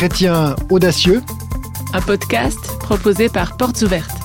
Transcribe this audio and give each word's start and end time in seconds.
Chrétiens 0.00 0.56
audacieux, 0.70 1.20
un 1.92 2.00
podcast 2.00 2.78
proposé 2.78 3.28
par 3.28 3.58
Portes 3.58 3.82
Ouvertes. 3.82 4.16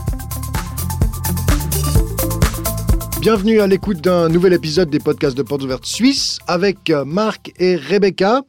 Bienvenue 3.20 3.60
à 3.60 3.68
l'écoute 3.68 4.00
d'un 4.00 4.30
nouvel 4.30 4.54
épisode 4.54 4.90
des 4.90 5.00
podcasts 5.00 5.38
de 5.38 5.44
Portes 5.44 5.64
Ouvertes 5.64 5.86
Suisse 5.86 6.40
avec 6.48 6.90
euh, 6.92 7.04
Marc 7.04 7.52
et 7.60 7.76
Rebecca. 7.76 8.44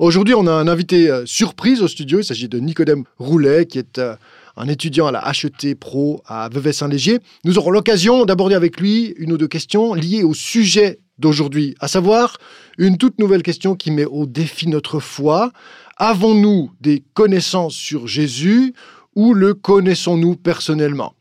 Aujourd'hui, 0.00 0.34
on 0.34 0.48
a 0.48 0.52
un 0.52 0.66
invité 0.66 1.08
euh, 1.08 1.24
surprise 1.26 1.80
au 1.80 1.86
studio. 1.86 2.18
Il 2.18 2.24
s'agit 2.24 2.48
de 2.48 2.58
Nicodème 2.58 3.04
Roulet, 3.18 3.66
qui 3.66 3.78
est 3.78 3.98
euh, 3.98 4.16
un 4.56 4.66
étudiant 4.66 5.06
à 5.06 5.12
la 5.12 5.22
HET 5.30 5.76
Pro 5.76 6.24
à 6.26 6.48
Vevey-Saint-Légier. 6.48 7.20
Nous 7.44 7.56
aurons 7.56 7.70
l'occasion 7.70 8.24
d'aborder 8.24 8.56
avec 8.56 8.80
lui 8.80 9.14
une 9.18 9.32
ou 9.32 9.38
deux 9.38 9.46
questions 9.46 9.94
liées 9.94 10.24
au 10.24 10.34
sujet 10.34 10.98
d'aujourd'hui, 11.18 11.76
à 11.78 11.86
savoir 11.86 12.38
une 12.78 12.98
toute 12.98 13.20
nouvelle 13.20 13.42
question 13.44 13.76
qui 13.76 13.90
met 13.90 14.04
au 14.04 14.26
défi 14.26 14.66
notre 14.68 14.98
foi. 14.98 15.52
Avons-nous 15.96 16.72
des 16.80 17.04
connaissances 17.14 17.74
sur 17.74 18.08
Jésus 18.08 18.74
ou 19.14 19.32
le 19.32 19.54
connaissons-nous 19.54 20.34
personnellement? 20.34 21.14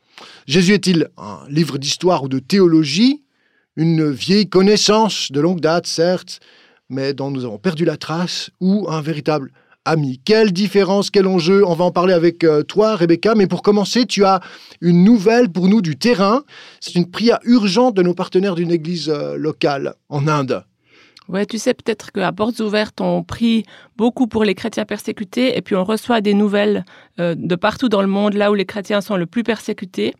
Jésus 0.48 0.74
est-il 0.74 1.10
un 1.18 1.40
livre 1.48 1.78
d'histoire 1.78 2.24
ou 2.24 2.28
de 2.28 2.40
théologie? 2.40 3.24
Une 3.76 4.10
vieille 4.10 4.50
connaissance 4.50 5.32
de 5.32 5.42
longue 5.42 5.60
date, 5.60 5.86
certes, 5.86 6.40
mais 6.90 7.14
dont 7.14 7.30
nous 7.30 7.46
avons 7.46 7.60
perdu 7.60 7.86
la 7.86 7.98
trace, 7.98 8.50
ou 8.60 8.88
un 8.90 9.02
véritable 9.02 9.52
ami? 9.86 10.20
Quelle 10.26 10.52
différence, 10.52 11.12
quel 11.12 11.28
enjeu? 11.28 11.64
On 11.66 11.76
va 11.76 11.86
en 11.86 11.92
parler 11.92 12.14
avec 12.14 12.44
euh, 12.44 12.64
toi, 12.64 12.96
Rebecca. 12.96 13.36
Mais 13.36 13.48
pour 13.48 13.62
commencer, 13.62 14.06
tu 14.06 14.26
as 14.26 14.42
une 14.82 15.04
nouvelle 15.04 15.50
pour 15.50 15.68
nous 15.68 15.82
du 15.82 15.98
terrain. 15.98 16.44
C'est 16.80 16.96
une 16.96 17.10
prière 17.10 17.40
urgente 17.44 17.96
de 17.96 18.02
nos 18.02 18.14
partenaires 18.14 18.56
d'une 18.56 18.72
église 18.72 19.10
euh, 19.10 19.36
locale 19.38 19.96
en 20.10 20.28
Inde. 20.28 20.64
Ouais, 21.30 21.46
tu 21.46 21.58
sais 21.58 21.74
peut-être 21.74 22.12
qu'à 22.12 22.32
Portes 22.32 22.60
Ouvertes, 22.60 23.00
on 23.00 23.24
prie 23.24 23.64
beaucoup 23.96 24.28
pour 24.28 24.44
les 24.44 24.56
chrétiens 24.56 24.86
persécutés 24.86 25.58
et 25.58 25.62
puis 25.62 25.76
on 25.76 25.84
reçoit 25.84 26.20
des 26.20 26.34
nouvelles 26.34 26.84
euh, 27.20 27.34
de 27.38 27.56
partout 27.56 27.88
dans 27.88 28.02
le 28.02 28.08
monde, 28.08 28.34
là 28.34 28.52
où 28.52 28.56
les 28.56 28.66
chrétiens 28.66 29.00
sont 29.02 29.16
le 29.16 29.26
plus 29.26 29.44
persécutés. 29.44 30.14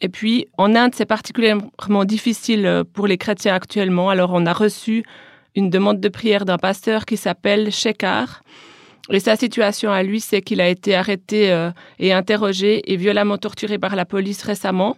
Et 0.00 0.08
puis 0.08 0.46
en 0.58 0.74
Inde, 0.74 0.92
c'est 0.94 1.06
particulièrement 1.06 2.04
difficile 2.04 2.84
pour 2.92 3.06
les 3.06 3.16
chrétiens 3.16 3.54
actuellement. 3.54 4.10
Alors 4.10 4.30
on 4.34 4.44
a 4.44 4.52
reçu 4.52 5.02
une 5.54 5.70
demande 5.70 6.00
de 6.00 6.08
prière 6.08 6.44
d'un 6.44 6.58
pasteur 6.58 7.06
qui 7.06 7.16
s'appelle 7.16 7.72
Shekhar. 7.72 8.42
Et 9.10 9.20
sa 9.20 9.36
situation 9.36 9.92
à 9.92 10.02
lui, 10.02 10.20
c'est 10.20 10.40
qu'il 10.40 10.60
a 10.60 10.68
été 10.68 10.94
arrêté 10.94 11.52
euh, 11.52 11.70
et 11.98 12.12
interrogé 12.12 12.92
et 12.92 12.96
violemment 12.96 13.38
torturé 13.38 13.78
par 13.78 13.96
la 13.96 14.04
police 14.04 14.42
récemment. 14.42 14.96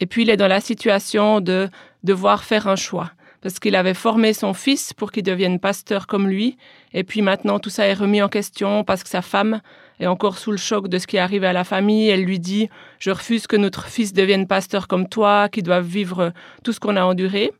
Et 0.00 0.06
puis 0.06 0.22
il 0.22 0.30
est 0.30 0.36
dans 0.36 0.48
la 0.48 0.60
situation 0.60 1.40
de 1.40 1.68
devoir 2.02 2.44
faire 2.44 2.66
un 2.66 2.76
choix. 2.76 3.10
Parce 3.44 3.58
qu'il 3.58 3.76
avait 3.76 3.92
formé 3.92 4.32
son 4.32 4.54
fils 4.54 4.94
pour 4.94 5.12
qu'il 5.12 5.22
devienne 5.22 5.60
pasteur 5.60 6.06
comme 6.06 6.28
lui. 6.28 6.56
Et 6.94 7.04
puis 7.04 7.20
maintenant, 7.20 7.58
tout 7.58 7.68
ça 7.68 7.84
est 7.84 7.92
remis 7.92 8.22
en 8.22 8.30
question 8.30 8.84
parce 8.84 9.02
que 9.02 9.10
sa 9.10 9.20
femme 9.20 9.60
est 10.00 10.06
encore 10.06 10.38
sous 10.38 10.50
le 10.50 10.56
choc 10.56 10.88
de 10.88 10.96
ce 10.96 11.06
qui 11.06 11.18
est 11.18 11.20
arrivé 11.20 11.46
à 11.46 11.52
la 11.52 11.62
famille. 11.62 12.08
Elle 12.08 12.24
lui 12.24 12.38
dit, 12.38 12.70
je 12.98 13.10
refuse 13.10 13.46
que 13.46 13.56
notre 13.56 13.84
fils 13.88 14.14
devienne 14.14 14.46
pasteur 14.46 14.88
comme 14.88 15.10
toi, 15.10 15.50
qu'il 15.50 15.62
doive 15.62 15.84
vivre 15.84 16.32
tout 16.62 16.72
ce 16.72 16.80
qu'on 16.80 16.96
a 16.96 17.04
enduré. 17.04 17.52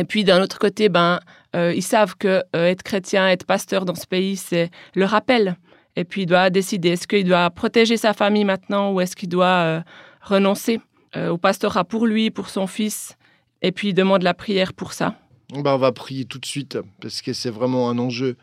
Et 0.00 0.04
puis 0.04 0.24
d'un 0.24 0.42
autre 0.42 0.58
côté, 0.58 0.88
ben, 0.88 1.20
euh, 1.54 1.72
ils 1.72 1.82
savent 1.82 2.16
que 2.16 2.42
euh, 2.56 2.66
être 2.66 2.82
chrétien, 2.82 3.28
être 3.28 3.46
pasteur 3.46 3.84
dans 3.84 3.94
ce 3.94 4.06
pays, 4.08 4.34
c'est 4.34 4.68
le 4.96 5.04
rappel. 5.04 5.58
Et 5.94 6.02
puis 6.02 6.22
il 6.22 6.26
doit 6.26 6.50
décider 6.50 6.88
est-ce 6.88 7.06
qu'il 7.06 7.24
doit 7.24 7.48
protéger 7.50 7.96
sa 7.96 8.14
famille 8.14 8.44
maintenant 8.44 8.90
ou 8.90 9.00
est-ce 9.00 9.14
qu'il 9.14 9.28
doit 9.28 9.46
euh, 9.46 9.80
renoncer 10.22 10.80
au 11.16 11.38
pastorat 11.38 11.84
pour 11.84 12.06
lui, 12.06 12.30
pour 12.30 12.50
son 12.50 12.66
fils? 12.66 13.17
Et 13.62 13.72
puis 13.72 13.94
demande 13.94 14.22
la 14.22 14.34
prière 14.34 14.72
pour 14.72 14.92
ça. 14.92 15.16
Ben, 15.52 15.74
on 15.74 15.78
va 15.78 15.92
prier 15.92 16.24
tout 16.24 16.38
de 16.38 16.46
suite 16.46 16.78
parce 17.00 17.22
que 17.22 17.32
c'est 17.32 17.50
vraiment 17.50 17.88
un 17.90 17.98
enjeu 17.98 18.36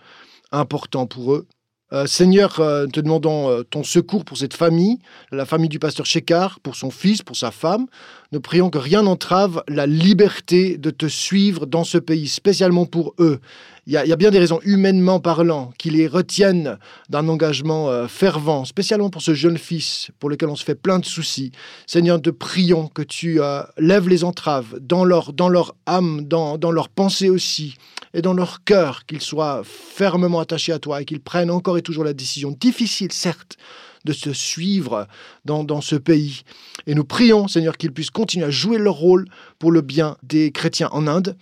important 0.51 1.05
pour 1.05 1.33
eux. 1.33 1.47
Euh, 1.93 2.07
Seigneur, 2.07 2.59
euh, 2.59 2.87
te 2.87 2.99
demandons 2.99 3.47
euh, 3.49 3.61
ton 3.61 3.83
secours 3.83 4.25
pour 4.25 4.37
cette 4.37 4.55
famille, 4.55 4.97
la 5.31 5.45
famille 5.45 5.69
du 5.69 5.77
pasteur 5.77 6.07
Shekar, 6.07 6.59
pour 6.61 6.75
son 6.75 6.89
fils, 6.89 7.21
pour 7.21 7.35
sa 7.35 7.51
femme. 7.51 7.85
Nous 8.31 8.41
prions 8.41 8.71
que 8.71 8.79
rien 8.79 9.03
n'entrave 9.03 9.63
la 9.67 9.85
liberté 9.85 10.79
de 10.79 10.89
te 10.89 11.05
suivre 11.05 11.67
dans 11.67 11.83
ce 11.83 11.99
pays, 11.99 12.27
spécialement 12.27 12.87
pour 12.87 13.13
eux. 13.19 13.39
Il 13.87 13.93
y, 13.93 13.97
a 13.97 14.15
bien 14.15 14.31
des 14.31 14.39
raisons, 14.39 14.59
humainement 14.63 15.19
parlant, 15.19 15.71
qui 15.77 15.91
les 15.91 16.07
retiennent 16.07 16.79
d'un 17.09 17.27
engagement 17.29 18.07
fervent, 18.07 18.65
spécialement 18.65 19.11
pour 19.11 19.21
ce 19.21 19.35
jeune 19.35 19.59
fils 19.59 20.09
pour 20.17 20.31
lequel 20.31 20.49
on 20.49 20.55
se 20.55 20.63
fait 20.63 20.73
plein 20.73 20.97
de 20.97 21.05
soucis. 21.05 21.51
Seigneur, 21.85 22.19
te 22.19 22.31
prions 22.31 22.87
que 22.87 23.03
tu 23.03 23.39
lèves 23.77 24.09
les 24.09 24.23
entraves 24.23 24.79
dans 24.81 25.05
leur, 25.05 25.33
dans 25.33 25.49
leur 25.49 25.75
âme, 25.85 26.23
dans, 26.23 26.57
dans 26.57 26.71
leur 26.71 26.89
pensée 26.89 27.29
aussi 27.29 27.75
et 28.15 28.23
dans 28.23 28.33
leur 28.33 28.63
cœur 28.63 29.05
qu'ils 29.05 29.21
soient 29.21 29.61
fermement 29.63 30.39
attachés 30.39 30.71
à 30.71 30.79
toi 30.79 31.01
et 31.01 31.05
qu'ils 31.05 31.21
prennent 31.21 31.51
encore 31.51 31.77
et 31.77 31.83
toujours 31.83 32.03
la 32.03 32.13
décision 32.13 32.55
difficile, 32.59 33.11
certes, 33.11 33.57
de 34.05 34.13
se 34.13 34.33
suivre 34.33 35.07
dans, 35.43 35.63
dans 35.63 35.81
ce 35.81 35.95
pays. 35.95 36.43
Et 36.87 36.95
nous 36.95 37.03
prions, 37.03 37.47
Seigneur, 37.47 37.75
qu'ils 37.75 37.91
puissent 37.91 38.11
continuer 38.11 38.45
à 38.45 38.51
jouer 38.51 38.77
leur 38.77 38.95
rôle 38.95 39.27
pour 39.59 39.71
le 39.71 39.81
bien 39.81 40.15
des 40.23 40.51
chrétiens 40.51 40.89
en 40.91 41.07
Inde. 41.07 41.35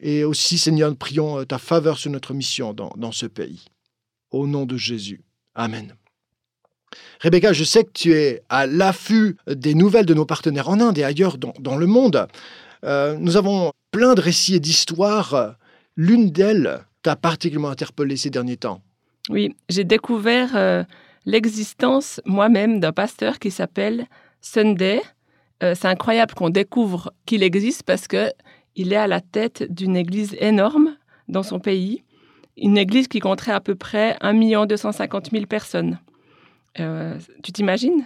Et 0.00 0.24
aussi, 0.24 0.58
Seigneur, 0.58 0.90
nous 0.90 0.96
prions 0.96 1.40
euh, 1.40 1.44
ta 1.44 1.58
faveur 1.58 1.98
sur 1.98 2.10
notre 2.10 2.34
mission 2.34 2.72
dans, 2.72 2.92
dans 2.96 3.12
ce 3.12 3.26
pays. 3.26 3.66
Au 4.30 4.46
nom 4.46 4.64
de 4.64 4.76
Jésus. 4.76 5.22
Amen. 5.54 5.94
Rebecca, 7.20 7.52
je 7.52 7.64
sais 7.64 7.84
que 7.84 7.90
tu 7.92 8.14
es 8.14 8.42
à 8.48 8.66
l'affût 8.66 9.36
des 9.46 9.74
nouvelles 9.74 10.06
de 10.06 10.14
nos 10.14 10.24
partenaires 10.24 10.68
en 10.68 10.80
Inde 10.80 10.98
et 10.98 11.04
ailleurs 11.04 11.38
dans, 11.38 11.52
dans 11.60 11.76
le 11.76 11.86
monde. 11.86 12.26
Euh, 12.84 13.16
nous 13.18 13.36
avons 13.36 13.72
plein 13.90 14.14
de 14.14 14.20
récits 14.20 14.54
et 14.54 14.60
d'histoires 14.60 15.56
L'une 15.96 16.30
d'elles 16.30 16.80
t'a 17.02 17.14
particulièrement 17.14 17.68
interpellé 17.68 18.16
ces 18.16 18.30
derniers 18.30 18.56
temps. 18.56 18.80
Oui, 19.28 19.54
j'ai 19.68 19.84
découvert 19.84 20.56
euh, 20.56 20.82
l'existence 21.26 22.22
moi-même 22.24 22.80
d'un 22.80 22.92
pasteur 22.92 23.38
qui 23.38 23.50
s'appelle 23.50 24.06
Sunday. 24.40 25.02
C'est 25.60 25.88
incroyable 25.88 26.32
qu'on 26.32 26.48
découvre 26.48 27.12
qu'il 27.26 27.42
existe 27.42 27.82
parce 27.82 28.08
que 28.08 28.32
il 28.80 28.92
est 28.92 28.96
à 28.96 29.06
la 29.06 29.20
tête 29.20 29.72
d'une 29.72 29.96
église 29.96 30.36
énorme 30.40 30.96
dans 31.28 31.42
son 31.42 31.60
pays, 31.60 32.02
une 32.56 32.78
église 32.78 33.08
qui 33.08 33.20
compterait 33.20 33.52
à 33.52 33.60
peu 33.60 33.74
près 33.74 34.16
1 34.20 34.66
250 34.66 35.30
000 35.30 35.46
personnes. 35.46 35.98
Euh, 36.78 37.18
tu 37.42 37.52
t'imagines 37.52 38.04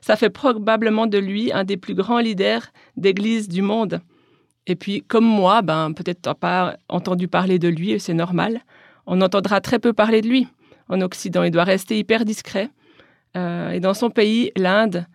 Ça 0.00 0.16
fait 0.16 0.30
probablement 0.30 1.06
de 1.06 1.18
lui 1.18 1.52
un 1.52 1.64
des 1.64 1.76
plus 1.76 1.94
grands 1.94 2.18
leaders 2.18 2.66
d'église 2.96 3.48
du 3.48 3.62
monde. 3.62 4.00
Et 4.66 4.76
puis, 4.76 5.02
comme 5.02 5.24
moi, 5.26 5.62
ben, 5.62 5.92
peut-être 5.92 6.22
tu 6.22 6.28
n'as 6.28 6.34
pas 6.34 6.76
entendu 6.88 7.28
parler 7.28 7.58
de 7.58 7.68
lui, 7.68 7.98
c'est 8.00 8.14
normal. 8.14 8.60
On 9.06 9.20
entendra 9.20 9.60
très 9.60 9.78
peu 9.78 9.92
parler 9.92 10.22
de 10.22 10.28
lui 10.28 10.48
en 10.88 11.00
Occident. 11.00 11.42
Il 11.42 11.50
doit 11.50 11.64
rester 11.64 11.98
hyper 11.98 12.24
discret. 12.24 12.70
Euh, 13.36 13.70
et 13.70 13.80
dans 13.80 13.94
son 13.94 14.10
pays, 14.10 14.52
l'Inde, 14.56 15.06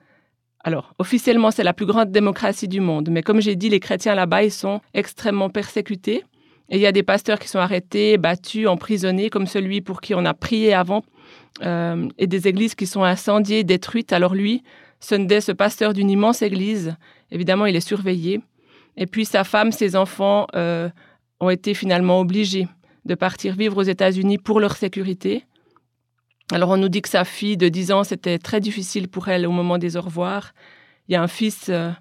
alors 0.64 0.94
officiellement, 1.00 1.52
c'est 1.52 1.64
la 1.64 1.74
plus 1.74 1.86
grande 1.86 2.12
démocratie 2.12 2.68
du 2.68 2.82
monde. 2.82 3.10
Mais 3.10 3.24
comme 3.24 3.42
j'ai 3.42 3.56
dit, 3.56 3.70
les 3.70 3.80
chrétiens 3.80 4.16
là-bas, 4.16 4.44
ils 4.44 4.52
sont 4.52 4.82
extrêmement 4.94 5.50
persécutés. 5.50 6.24
Et 6.70 6.76
il 6.76 6.82
y 6.82 6.86
a 6.86 6.92
des 6.92 7.04
pasteurs 7.04 7.40
qui 7.40 7.48
sont 7.48 7.60
arrêtés, 7.60 8.18
battus, 8.18 8.68
emprisonnés, 8.68 9.30
comme 9.30 9.48
celui 9.48 9.82
pour 9.82 10.02
qui 10.02 10.14
on 10.14 10.26
a 10.26 10.34
prié 10.34 10.74
avant, 10.74 11.04
euh, 11.64 12.08
et 12.18 12.28
des 12.28 12.48
églises 12.48 12.76
qui 12.76 12.86
sont 12.86 13.04
incendiées, 13.04 13.64
détruites. 13.64 14.14
Alors 14.14 14.36
lui, 14.36 14.64
Sunday, 15.00 15.42
ce 15.42 15.52
pasteur 15.52 15.94
d'une 15.94 16.12
immense 16.12 16.42
église, 16.42 16.96
évidemment, 17.32 17.66
il 17.66 17.76
est 17.76 17.80
surveillé. 17.80 18.42
Et 18.98 19.08
puis 19.08 19.26
sa 19.26 19.44
femme, 19.44 19.72
ses 19.72 19.96
enfants 19.96 20.46
euh, 20.56 20.90
ont 21.40 21.50
été 21.50 21.74
finalement 21.74 22.20
obligés 22.20 22.68
de 23.06 23.16
partir 23.16 23.56
vivre 23.56 23.78
aux 23.78 23.84
États-Unis 23.84 24.38
pour 24.38 24.60
leur 24.60 24.76
sécurité. 24.76 25.46
Alors 26.52 26.70
on 26.70 26.78
nous 26.78 26.90
dit 26.90 27.02
que 27.02 27.10
sa 27.10 27.26
fille 27.26 27.58
de 27.58 27.70
10 27.70 27.92
ans, 27.92 28.04
c'était 28.04 28.40
très 28.40 28.60
difficile 28.60 29.08
pour 29.08 29.28
elle 29.28 29.46
au 29.46 29.52
moment 29.52 29.78
des 29.78 29.98
au 29.98 30.02
revoir. 30.02 30.54
Il 31.08 31.14
y 31.14 31.16
a 31.16 31.22
un 31.22 31.28
fils 31.28 31.68
euh, 31.70 31.92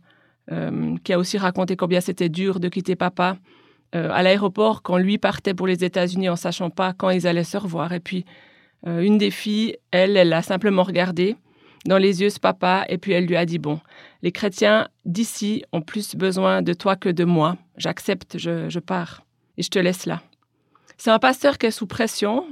euh, 0.50 0.96
qui 1.04 1.12
a 1.12 1.18
aussi 1.18 1.38
raconté 1.38 1.76
combien 1.76 2.00
c'était 2.00 2.28
dur 2.28 2.60
de 2.60 2.68
quitter 2.68 2.96
papa 2.96 3.36
à 3.92 4.22
l'aéroport 4.22 4.82
quand 4.82 4.98
lui 4.98 5.16
partait 5.16 5.54
pour 5.54 5.66
les 5.66 5.82
États-Unis 5.82 6.28
en 6.28 6.36
sachant 6.36 6.68
pas 6.68 6.92
quand 6.92 7.08
ils 7.08 7.26
allaient 7.26 7.42
se 7.42 7.56
revoir. 7.56 7.94
Et 7.94 8.00
puis 8.00 8.26
une 8.84 9.16
des 9.16 9.30
filles, 9.30 9.78
elle, 9.92 10.18
elle 10.18 10.30
a 10.34 10.42
simplement 10.42 10.82
regardé 10.82 11.36
dans 11.88 11.98
les 11.98 12.20
yeux 12.20 12.30
ce 12.30 12.38
papa 12.38 12.84
et 12.88 12.98
puis 12.98 13.12
elle 13.12 13.26
lui 13.26 13.36
a 13.36 13.46
dit, 13.46 13.58
bon, 13.58 13.80
les 14.22 14.32
chrétiens 14.32 14.88
d'ici 15.04 15.64
ont 15.72 15.80
plus 15.80 16.14
besoin 16.16 16.62
de 16.62 16.72
toi 16.72 16.96
que 16.96 17.08
de 17.08 17.24
moi. 17.24 17.56
J'accepte, 17.76 18.38
je, 18.38 18.78
pars 18.78 19.22
et 19.56 19.62
je 19.62 19.70
te 19.70 19.78
laisse 19.78 20.06
là. 20.06 20.22
C'est 20.96 21.10
un 21.10 21.18
pasteur 21.18 21.58
qui 21.58 21.66
est 21.66 21.70
sous 21.70 21.86
pression. 21.86 22.44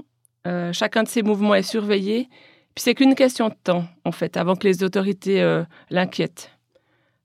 Euh, 0.47 0.73
chacun 0.73 1.03
de 1.03 1.09
ses 1.09 1.23
mouvements 1.23 1.55
est 1.55 1.63
surveillé. 1.63 2.29
Puis 2.75 2.83
c'est 2.83 2.95
qu'une 2.95 3.15
question 3.15 3.49
de 3.49 3.55
temps, 3.65 3.85
en 4.05 4.13
fait, 4.13 4.37
avant 4.37 4.55
que 4.55 4.67
les 4.67 4.85
autorités 4.85 5.43
euh, 5.43 5.65
l'inquiètent. 5.91 6.53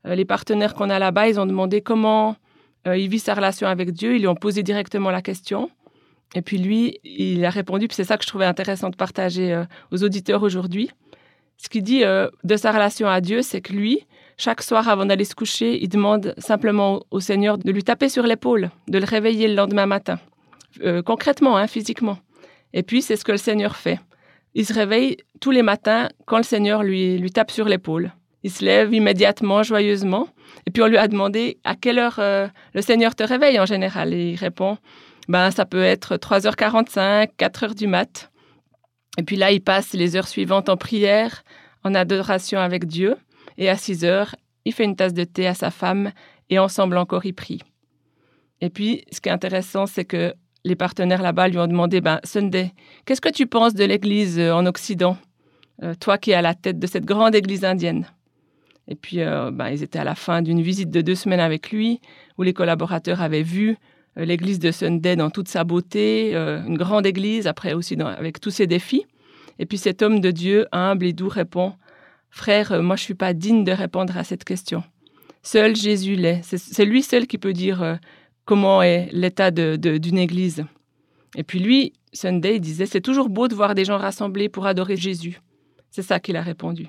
Euh, 0.07 0.15
les 0.15 0.25
partenaires 0.25 0.73
qu'on 0.73 0.89
a 0.89 0.97
là-bas, 0.97 1.27
ils 1.27 1.39
ont 1.39 1.45
demandé 1.45 1.81
comment 1.81 2.35
il 2.87 3.09
vit 3.09 3.19
sa 3.19 3.35
relation 3.35 3.67
avec 3.67 3.91
Dieu. 3.91 4.15
Ils 4.15 4.21
lui 4.21 4.27
ont 4.27 4.33
posé 4.33 4.63
directement 4.63 5.11
la 5.11 5.21
question. 5.21 5.69
Et 6.33 6.41
puis 6.41 6.57
lui, 6.57 6.97
il 7.03 7.45
a 7.45 7.51
répondu. 7.51 7.87
Puis 7.87 7.93
c'est 7.93 8.05
ça 8.05 8.17
que 8.17 8.23
je 8.23 8.27
trouvais 8.27 8.45
intéressant 8.45 8.89
de 8.89 8.95
partager 8.95 9.65
aux 9.91 10.03
auditeurs 10.03 10.41
aujourd'hui. 10.41 10.89
Ce 11.57 11.69
qu'il 11.69 11.83
dit 11.83 12.01
de 12.01 12.55
sa 12.55 12.71
relation 12.71 13.07
à 13.07 13.21
Dieu, 13.21 13.43
c'est 13.43 13.61
que 13.61 13.71
lui, 13.71 14.07
chaque 14.35 14.63
soir, 14.63 14.89
avant 14.89 15.05
d'aller 15.05 15.25
se 15.25 15.35
coucher, 15.35 15.79
il 15.79 15.89
demande 15.89 16.33
simplement 16.39 17.03
au 17.11 17.19
Seigneur 17.19 17.59
de 17.59 17.71
lui 17.71 17.83
taper 17.83 18.09
sur 18.09 18.23
l'épaule, 18.23 18.71
de 18.87 18.97
le 18.97 19.05
réveiller 19.05 19.47
le 19.47 19.53
lendemain 19.53 19.85
matin, 19.85 20.17
concrètement, 21.05 21.57
hein, 21.57 21.67
physiquement. 21.67 22.17
Et 22.73 22.83
puis, 22.83 23.01
c'est 23.01 23.15
ce 23.15 23.25
que 23.25 23.31
le 23.31 23.37
Seigneur 23.37 23.75
fait. 23.75 23.99
il 24.53 24.65
se 24.65 24.73
réveille 24.73 25.17
tous 25.39 25.51
les 25.51 25.61
matins 25.61 26.09
quand 26.25 26.37
le 26.37 26.43
Seigneur 26.43 26.83
lui, 26.83 27.31
tape 27.31 27.51
sur 27.51 27.67
l'épaule. 27.67 28.13
Il 28.43 28.51
se 28.51 28.65
lève 28.65 28.93
immédiatement, 28.93 29.63
joyeusement. 29.63 30.27
Et 30.65 30.71
puis 30.71 30.81
on 30.81 30.87
lui 30.87 30.97
a 30.97 31.07
demandé 31.07 31.59
à 31.63 31.75
quelle 31.75 31.99
heure 31.99 32.17
euh, 32.19 32.47
le 32.73 32.81
Seigneur 32.81 33.15
te 33.15 33.23
réveille 33.23 33.59
en 33.59 33.65
général? 33.65 34.13
Et 34.13 34.31
il 34.31 34.35
répond, 34.35 34.77
ben, 35.27 35.51
ça 35.51 35.65
peut 35.65 35.83
être 35.83 36.17
3h45, 36.17 37.29
4h 37.37 37.75
du 37.75 37.87
mat. 37.87 38.31
Et 39.17 39.23
puis 39.23 39.35
là, 39.35 39.51
il 39.51 39.61
passe 39.61 39.93
les 39.93 40.15
heures 40.15 40.27
suivantes 40.27 40.69
en 40.69 40.77
prière, 40.77 41.43
en 41.83 41.93
adoration 41.93 42.59
avec 42.59 42.85
Dieu. 42.85 43.17
Et 43.57 43.69
à 43.69 43.75
6h, 43.75 44.33
il 44.65 44.73
fait 44.73 44.85
une 44.85 44.95
tasse 44.95 45.13
de 45.13 45.23
thé 45.23 45.47
à 45.47 45.53
sa 45.53 45.71
femme 45.71 46.11
et 46.49 46.59
ensemble 46.59 46.97
encore 46.97 47.25
il 47.25 47.33
prie. 47.33 47.61
Et 48.61 48.69
puis, 48.69 49.03
ce 49.11 49.21
qui 49.21 49.29
est 49.29 49.31
intéressant, 49.31 49.85
c'est 49.85 50.05
que 50.05 50.33
les 50.63 50.75
partenaires 50.75 51.21
là-bas 51.21 51.47
lui 51.47 51.57
ont 51.57 51.67
demandé, 51.67 52.01
ben, 52.01 52.19
Sunday, 52.23 52.73
qu'est-ce 53.05 53.21
que 53.21 53.29
tu 53.29 53.47
penses 53.47 53.73
de 53.73 53.83
l'Église 53.83 54.39
euh, 54.39 54.53
en 54.53 54.65
Occident, 54.65 55.17
euh, 55.83 55.93
toi 55.99 56.17
qui 56.17 56.31
es 56.31 56.33
à 56.35 56.41
la 56.41 56.53
tête 56.53 56.79
de 56.79 56.87
cette 56.87 57.05
grande 57.05 57.35
Église 57.35 57.65
indienne 57.65 58.05
Et 58.87 58.95
puis, 58.95 59.21
euh, 59.21 59.51
ben, 59.51 59.69
ils 59.69 59.83
étaient 59.83 59.99
à 59.99 60.03
la 60.03 60.15
fin 60.15 60.41
d'une 60.41 60.61
visite 60.61 60.91
de 60.91 61.01
deux 61.01 61.15
semaines 61.15 61.39
avec 61.39 61.71
lui, 61.71 61.99
où 62.37 62.43
les 62.43 62.53
collaborateurs 62.53 63.21
avaient 63.21 63.43
vu 63.43 63.77
l'Église 64.17 64.59
de 64.59 64.71
Sunday 64.71 65.15
dans 65.15 65.29
toute 65.29 65.47
sa 65.47 65.63
beauté, 65.63 66.35
une 66.35 66.77
grande 66.77 67.05
Église, 67.05 67.47
après 67.47 67.71
aussi 67.71 67.95
avec 68.01 68.41
tous 68.41 68.49
ses 68.49 68.67
défis. 68.67 69.05
Et 69.57 69.65
puis 69.65 69.77
cet 69.77 70.01
homme 70.01 70.19
de 70.19 70.31
Dieu, 70.31 70.67
humble 70.73 71.05
et 71.05 71.13
doux, 71.13 71.29
répond, 71.29 71.75
Frère, 72.29 72.83
moi 72.83 72.97
je 72.97 73.03
ne 73.03 73.05
suis 73.05 73.13
pas 73.13 73.31
digne 73.31 73.63
de 73.63 73.71
répondre 73.71 74.17
à 74.17 74.25
cette 74.25 74.43
question. 74.43 74.83
Seul 75.43 75.77
Jésus 75.77 76.15
l'est. 76.15 76.41
C'est 76.43 76.83
lui 76.83 77.03
seul 77.03 77.25
qui 77.25 77.37
peut 77.37 77.53
dire 77.53 77.99
comment 78.51 78.81
est 78.81 79.07
l'état 79.13 79.49
d'une 79.49 80.17
église. 80.17 80.65
Et 81.37 81.43
puis 81.43 81.59
lui, 81.59 81.93
Sunday, 82.11 82.59
disait, 82.59 82.85
c'est 82.85 82.99
toujours 82.99 83.29
beau 83.29 83.47
de 83.47 83.55
voir 83.55 83.75
des 83.75 83.85
gens 83.85 83.97
rassemblés 83.97 84.49
pour 84.49 84.65
adorer 84.65 84.97
Jésus. 84.97 85.39
C'est 85.89 86.01
ça 86.01 86.19
qu'il 86.19 86.35
a 86.35 86.41
répondu. 86.41 86.87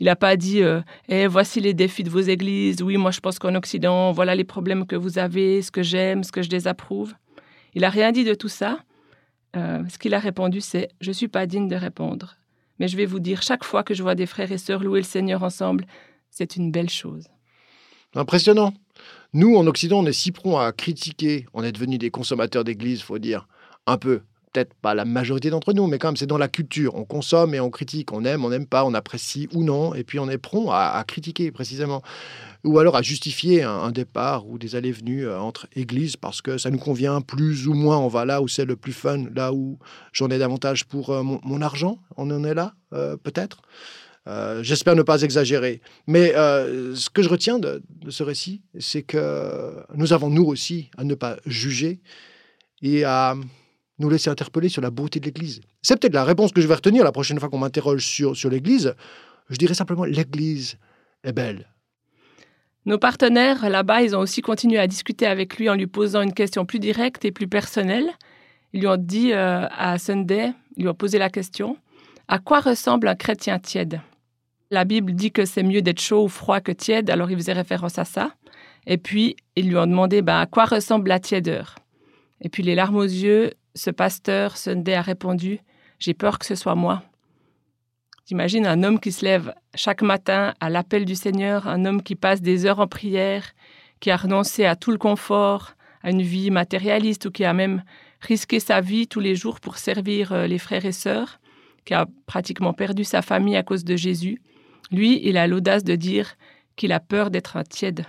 Il 0.00 0.04
n'a 0.04 0.16
pas 0.16 0.36
dit, 0.36 0.62
euh, 0.62 0.82
eh, 1.08 1.26
voici 1.26 1.62
les 1.62 1.72
défis 1.72 2.02
de 2.02 2.10
vos 2.10 2.20
églises, 2.20 2.82
oui, 2.82 2.98
moi 2.98 3.10
je 3.10 3.20
pense 3.20 3.38
qu'en 3.38 3.54
Occident, 3.54 4.12
voilà 4.12 4.34
les 4.34 4.44
problèmes 4.44 4.86
que 4.86 4.96
vous 4.96 5.18
avez, 5.18 5.62
ce 5.62 5.70
que 5.70 5.82
j'aime, 5.82 6.24
ce 6.24 6.30
que 6.30 6.42
je 6.42 6.50
désapprouve. 6.50 7.14
Il 7.72 7.80
n'a 7.80 7.88
rien 7.88 8.12
dit 8.12 8.24
de 8.24 8.34
tout 8.34 8.48
ça. 8.48 8.78
Euh, 9.56 9.82
ce 9.88 9.96
qu'il 9.96 10.12
a 10.12 10.18
répondu, 10.18 10.60
c'est, 10.60 10.90
je 11.00 11.08
ne 11.08 11.14
suis 11.14 11.28
pas 11.28 11.46
digne 11.46 11.68
de 11.68 11.76
répondre. 11.76 12.36
Mais 12.80 12.86
je 12.86 12.98
vais 12.98 13.06
vous 13.06 13.18
dire, 13.18 13.40
chaque 13.40 13.64
fois 13.64 13.82
que 13.82 13.94
je 13.94 14.02
vois 14.02 14.14
des 14.14 14.26
frères 14.26 14.52
et 14.52 14.58
sœurs 14.58 14.84
louer 14.84 15.00
le 15.00 15.06
Seigneur 15.06 15.42
ensemble, 15.42 15.86
c'est 16.28 16.56
une 16.56 16.70
belle 16.70 16.90
chose. 16.90 17.28
Impressionnant. 18.14 18.74
Nous, 19.34 19.56
en 19.56 19.66
Occident, 19.66 19.98
on 19.98 20.06
est 20.06 20.12
si 20.14 20.32
prompt 20.32 20.56
à 20.56 20.72
critiquer. 20.72 21.46
On 21.52 21.62
est 21.62 21.72
devenus 21.72 21.98
des 21.98 22.10
consommateurs 22.10 22.64
d'église, 22.64 23.02
faut 23.02 23.18
dire. 23.18 23.46
Un 23.86 23.98
peu. 23.98 24.22
Peut-être 24.54 24.72
pas 24.72 24.94
la 24.94 25.04
majorité 25.04 25.50
d'entre 25.50 25.74
nous, 25.74 25.86
mais 25.86 25.98
quand 25.98 26.08
même, 26.08 26.16
c'est 26.16 26.26
dans 26.26 26.38
la 26.38 26.48
culture. 26.48 26.94
On 26.94 27.04
consomme 27.04 27.54
et 27.54 27.60
on 27.60 27.68
critique. 27.68 28.10
On 28.12 28.24
aime, 28.24 28.46
on 28.46 28.48
n'aime 28.48 28.66
pas, 28.66 28.86
on 28.86 28.94
apprécie 28.94 29.46
ou 29.52 29.64
non. 29.64 29.94
Et 29.94 30.02
puis, 30.02 30.18
on 30.18 30.30
est 30.30 30.38
prompt 30.38 30.70
à, 30.70 31.04
critiquer, 31.06 31.50
précisément. 31.50 32.02
Ou 32.64 32.78
alors 32.78 32.96
à 32.96 33.02
justifier 33.02 33.62
un, 33.62 33.90
départ 33.90 34.48
ou 34.48 34.56
des 34.56 34.74
allées-venues 34.76 35.26
euh, 35.26 35.38
entre 35.38 35.68
églises 35.76 36.16
parce 36.16 36.40
que 36.40 36.56
ça 36.56 36.70
nous 36.70 36.78
convient 36.78 37.20
plus 37.20 37.68
ou 37.68 37.74
moins. 37.74 37.98
On 37.98 38.08
va 38.08 38.24
là 38.24 38.40
où 38.40 38.48
c'est 38.48 38.64
le 38.64 38.76
plus 38.76 38.94
fun, 38.94 39.26
là 39.34 39.52
où 39.52 39.78
j'en 40.12 40.28
ai 40.30 40.38
davantage 40.38 40.86
pour 40.86 41.10
euh, 41.10 41.22
mon, 41.22 41.60
argent. 41.60 41.98
On 42.16 42.30
en 42.30 42.42
est 42.44 42.54
là, 42.54 42.72
euh, 42.94 43.16
peut-être. 43.16 43.60
Euh, 44.28 44.62
j'espère 44.62 44.94
ne 44.94 45.02
pas 45.02 45.22
exagérer. 45.22 45.80
Mais 46.06 46.34
euh, 46.34 46.94
ce 46.94 47.08
que 47.08 47.22
je 47.22 47.28
retiens 47.28 47.58
de, 47.58 47.82
ce 48.08 48.22
récit, 48.22 48.62
c'est 48.78 49.02
que 49.02 49.84
nous 49.94 50.12
avons, 50.12 50.28
nous 50.28 50.44
aussi, 50.44 50.90
à 50.98 51.04
ne 51.04 51.14
pas 51.14 51.36
juger 51.46 52.00
et 52.82 53.04
à 53.04 53.34
nous 53.98 54.10
laisser 54.10 54.30
interpeller 54.30 54.68
sur 54.68 54.82
la 54.82 54.90
beauté 54.90 55.18
de 55.18 55.24
l'Église. 55.24 55.60
C'est 55.82 55.98
peut-être 55.98 56.14
la 56.14 56.24
réponse 56.24 56.52
que 56.52 56.60
je 56.60 56.68
vais 56.68 56.74
retenir 56.74 57.04
la 57.04 57.12
prochaine 57.12 57.40
fois 57.40 57.48
qu'on 57.48 57.58
m'interroge 57.58 58.06
sur, 58.06 58.36
sur 58.36 58.50
l'Église. 58.50 58.94
Je 59.48 59.56
dirais 59.56 59.74
simplement, 59.74 60.04
l'Église 60.04 60.76
est 61.24 61.32
belle. 61.32 61.66
Nos 62.84 62.98
partenaires 62.98 63.68
là-bas, 63.68 64.02
ils 64.02 64.14
ont 64.14 64.20
aussi 64.20 64.40
continué 64.40 64.78
à 64.78 64.86
discuter 64.86 65.26
avec 65.26 65.58
lui 65.58 65.68
en 65.68 65.74
lui 65.74 65.86
posant 65.86 66.22
une 66.22 66.32
question 66.32 66.64
plus 66.64 66.78
directe 66.78 67.24
et 67.24 67.32
plus 67.32 67.48
personnelle. 67.48 68.08
Ils 68.72 68.80
lui 68.80 68.86
ont 68.86 68.96
dit 68.96 69.32
euh, 69.32 69.66
à 69.70 69.98
Sunday, 69.98 70.52
ils 70.76 70.82
lui 70.82 70.88
ont 70.88 70.94
posé 70.94 71.18
la 71.18 71.30
question, 71.30 71.76
à 72.28 72.38
quoi 72.38 72.60
ressemble 72.60 73.08
un 73.08 73.14
chrétien 73.14 73.58
tiède? 73.58 74.00
La 74.70 74.84
Bible 74.84 75.14
dit 75.14 75.32
que 75.32 75.44
c'est 75.44 75.62
mieux 75.62 75.82
d'être 75.82 76.00
chaud 76.00 76.24
ou 76.24 76.28
froid 76.28 76.60
que 76.60 76.72
tiède, 76.72 77.10
alors 77.10 77.30
il 77.30 77.36
faisait 77.36 77.52
référence 77.52 77.98
à 77.98 78.04
ça. 78.04 78.32
Et 78.86 78.98
puis, 78.98 79.36
ils 79.56 79.68
lui 79.68 79.76
ont 79.76 79.86
demandé 79.86 80.22
ben, 80.22 80.40
à 80.40 80.46
quoi 80.46 80.64
ressemble 80.64 81.08
la 81.08 81.20
tièdeur. 81.20 81.76
Et 82.40 82.48
puis, 82.48 82.62
les 82.62 82.74
larmes 82.74 82.96
aux 82.96 83.02
yeux, 83.02 83.52
ce 83.74 83.90
pasteur, 83.90 84.56
Sunday, 84.56 84.94
a 84.94 85.02
répondu 85.02 85.60
J'ai 85.98 86.14
peur 86.14 86.38
que 86.38 86.46
ce 86.46 86.54
soit 86.54 86.74
moi. 86.74 87.02
J'imagine 88.26 88.66
un 88.66 88.82
homme 88.82 89.00
qui 89.00 89.10
se 89.10 89.24
lève 89.24 89.54
chaque 89.74 90.02
matin 90.02 90.54
à 90.60 90.68
l'appel 90.68 91.06
du 91.06 91.14
Seigneur, 91.14 91.66
un 91.66 91.86
homme 91.86 92.02
qui 92.02 92.14
passe 92.14 92.42
des 92.42 92.66
heures 92.66 92.80
en 92.80 92.86
prière, 92.86 93.52
qui 94.00 94.10
a 94.10 94.16
renoncé 94.16 94.66
à 94.66 94.76
tout 94.76 94.90
le 94.90 94.98
confort, 94.98 95.72
à 96.02 96.10
une 96.10 96.22
vie 96.22 96.50
matérialiste 96.50 97.26
ou 97.26 97.30
qui 97.30 97.44
a 97.44 97.54
même 97.54 97.82
risqué 98.20 98.60
sa 98.60 98.82
vie 98.82 99.08
tous 99.08 99.20
les 99.20 99.34
jours 99.34 99.60
pour 99.60 99.78
servir 99.78 100.32
euh, 100.32 100.46
les 100.46 100.58
frères 100.58 100.84
et 100.84 100.92
sœurs, 100.92 101.40
qui 101.84 101.94
a 101.94 102.06
pratiquement 102.26 102.74
perdu 102.74 103.04
sa 103.04 103.22
famille 103.22 103.56
à 103.56 103.62
cause 103.62 103.84
de 103.84 103.96
Jésus. 103.96 104.42
Lui, 104.90 105.20
il 105.24 105.36
a 105.36 105.46
l'audace 105.46 105.84
de 105.84 105.94
dire 105.94 106.36
qu'il 106.76 106.92
a 106.92 107.00
peur 107.00 107.30
d'être 107.30 107.62
tiède. 107.68 108.06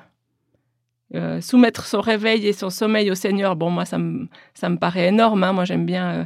Euh, 1.15 1.41
soumettre 1.41 1.85
son 1.85 2.01
réveil 2.01 2.45
et 2.45 2.53
son 2.53 2.69
sommeil 2.69 3.09
au 3.09 3.15
Seigneur, 3.15 3.55
bon, 3.55 3.71
moi, 3.71 3.85
ça 3.85 3.97
me, 3.97 4.27
ça 4.53 4.69
me 4.69 4.77
paraît 4.77 5.07
énorme. 5.07 5.43
Hein. 5.43 5.53
Moi, 5.53 5.65
j'aime 5.65 5.85
bien 5.85 6.09
euh, 6.11 6.25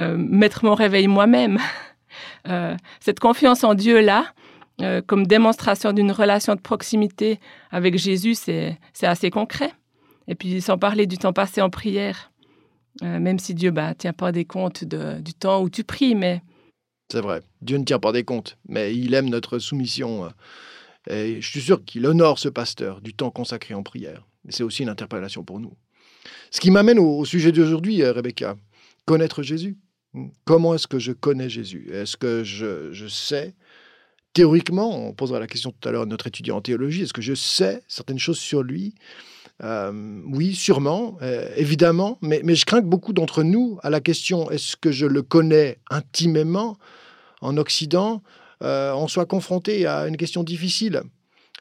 euh, 0.00 0.16
mettre 0.16 0.64
mon 0.64 0.74
réveil 0.74 1.08
moi-même. 1.08 1.58
cette 3.00 3.20
confiance 3.20 3.64
en 3.64 3.74
Dieu-là, 3.74 4.24
comme 5.06 5.26
démonstration 5.26 5.92
d'une 5.92 6.10
relation 6.10 6.54
de 6.54 6.60
proximité 6.60 7.38
avec 7.70 7.98
Jésus, 7.98 8.34
c'est 8.34 8.78
assez 9.02 9.30
concret. 9.30 9.72
Et 10.26 10.34
puis, 10.34 10.60
sans 10.62 10.78
parler 10.78 11.06
du 11.06 11.18
temps 11.18 11.34
passé 11.34 11.60
en 11.60 11.68
prière, 11.70 12.32
même 13.02 13.38
si 13.38 13.54
Dieu 13.54 13.70
ne 13.70 13.74
bah, 13.76 13.94
tient 13.94 14.14
pas 14.14 14.32
des 14.32 14.46
comptes 14.46 14.84
du 14.84 15.34
temps 15.34 15.62
où 15.62 15.68
tu 15.68 15.84
pries, 15.84 16.14
mais 16.14 16.42
c'est 17.10 17.20
vrai. 17.20 17.42
Dieu 17.60 17.76
ne 17.76 17.84
tient 17.84 17.98
pas 17.98 18.12
des 18.12 18.24
comptes, 18.24 18.56
mais 18.68 18.94
il 18.94 19.14
aime 19.14 19.28
notre 19.28 19.58
soumission. 19.58 20.26
Euh, 20.26 20.28
et 21.10 21.40
je 21.40 21.48
suis 21.48 21.60
sûr 21.60 21.84
qu'il 21.84 22.06
honore 22.06 22.38
ce 22.38 22.48
pasteur 22.48 23.00
du 23.00 23.14
temps 23.14 23.30
consacré 23.30 23.74
en 23.74 23.82
prière. 23.82 24.26
c'est 24.48 24.62
aussi 24.62 24.82
une 24.82 24.88
interpellation 24.88 25.42
pour 25.42 25.58
nous. 25.58 25.74
Ce 26.50 26.60
qui 26.60 26.70
m'amène 26.70 26.98
au, 26.98 27.24
sujet 27.24 27.52
d'aujourd'hui, 27.52 28.02
euh, 28.02 28.12
Rebecca. 28.12 28.56
Connaître 29.06 29.42
Jésus. 29.42 29.76
Comment 30.44 30.74
est-ce 30.74 30.86
que 30.86 30.98
je 30.98 31.12
connais 31.12 31.48
Jésus? 31.48 31.88
Est-ce 31.92 32.16
que 32.16 32.44
je, 32.44 33.08
sais? 33.08 33.54
Théoriquement, 34.32 35.08
on 35.08 35.12
posera 35.12 35.40
la 35.40 35.46
question 35.46 35.72
tout 35.72 35.88
à 35.88 35.92
l'heure 35.92 36.02
à 36.02 36.06
notre 36.06 36.26
étudiant 36.26 36.56
en 36.56 36.60
théologie, 36.60 37.02
est-ce 37.02 37.12
que 37.12 37.22
je 37.22 37.34
sais 37.34 37.82
certaines 37.88 38.18
choses 38.18 38.38
sur 38.38 38.62
lui? 38.62 38.94
Euh, 39.62 40.20
oui, 40.26 40.54
sûrement, 40.54 41.18
évidemment, 41.56 42.18
mais, 42.22 42.40
mais, 42.44 42.56
je 42.56 42.66
crains 42.66 42.80
que 42.80 42.86
beaucoup 42.86 43.12
d'entre 43.12 43.44
nous, 43.44 43.78
à 43.82 43.90
la 43.90 44.00
question 44.00 44.50
est-ce 44.50 44.76
que 44.76 44.90
je 44.90 45.06
le 45.06 45.22
connais 45.22 45.78
intimement, 45.90 46.76
en 47.40 47.56
Occident, 47.56 48.22
euh, 48.62 48.92
on 48.92 49.08
soit 49.08 49.26
confronté 49.26 49.86
à 49.86 50.06
une 50.06 50.16
question 50.16 50.42
difficile. 50.42 51.02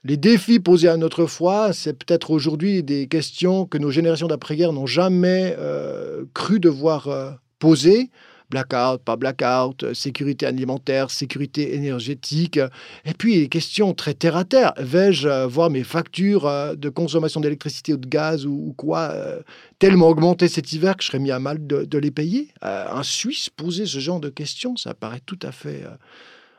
Les 0.03 0.17
défis 0.17 0.59
posés 0.59 0.87
à 0.87 0.97
notre 0.97 1.25
foi, 1.25 1.73
c'est 1.73 1.93
peut-être 1.93 2.31
aujourd'hui 2.31 2.83
des 2.83 3.07
questions 3.07 3.65
que 3.65 3.77
nos 3.77 3.91
générations 3.91 4.27
d'après-guerre 4.27 4.71
n'ont 4.71 4.85
jamais 4.85 5.55
euh, 5.57 6.23
cru 6.33 6.59
devoir 6.59 7.07
euh, 7.09 7.31
poser 7.59 8.09
blackout, 8.49 9.01
pas 9.03 9.15
blackout, 9.15 9.93
sécurité 9.93 10.45
alimentaire, 10.45 11.11
sécurité 11.11 11.75
énergétique, 11.75 12.59
et 13.05 13.13
puis 13.13 13.35
les 13.35 13.49
questions 13.49 13.93
très 13.93 14.13
terre 14.13 14.35
à 14.35 14.43
terre. 14.43 14.73
Vais-je 14.77 15.27
euh, 15.27 15.47
voir 15.47 15.69
mes 15.69 15.83
factures 15.83 16.47
euh, 16.47 16.75
de 16.75 16.89
consommation 16.89 17.39
d'électricité 17.39 17.93
ou 17.93 17.97
de 17.97 18.07
gaz 18.07 18.45
ou, 18.45 18.73
quoi 18.77 19.11
euh, 19.11 19.41
tellement 19.77 20.09
augmenter 20.09 20.47
cet 20.47 20.73
hiver 20.73 20.97
que 20.97 21.03
je 21.03 21.07
serais 21.07 21.19
mis 21.19 21.31
à 21.31 21.39
mal 21.39 21.65
de, 21.65 21.97
les 21.97 22.11
payer? 22.11 22.49
Un 22.61 23.03
Suisse 23.03 23.49
poser 23.49 23.85
ce 23.85 23.99
genre 23.99 24.19
de 24.19 24.29
questions, 24.29 24.75
ça 24.77 24.93
paraît 24.93 25.21
tout 25.25 25.39
à 25.43 25.51
fait 25.51 25.83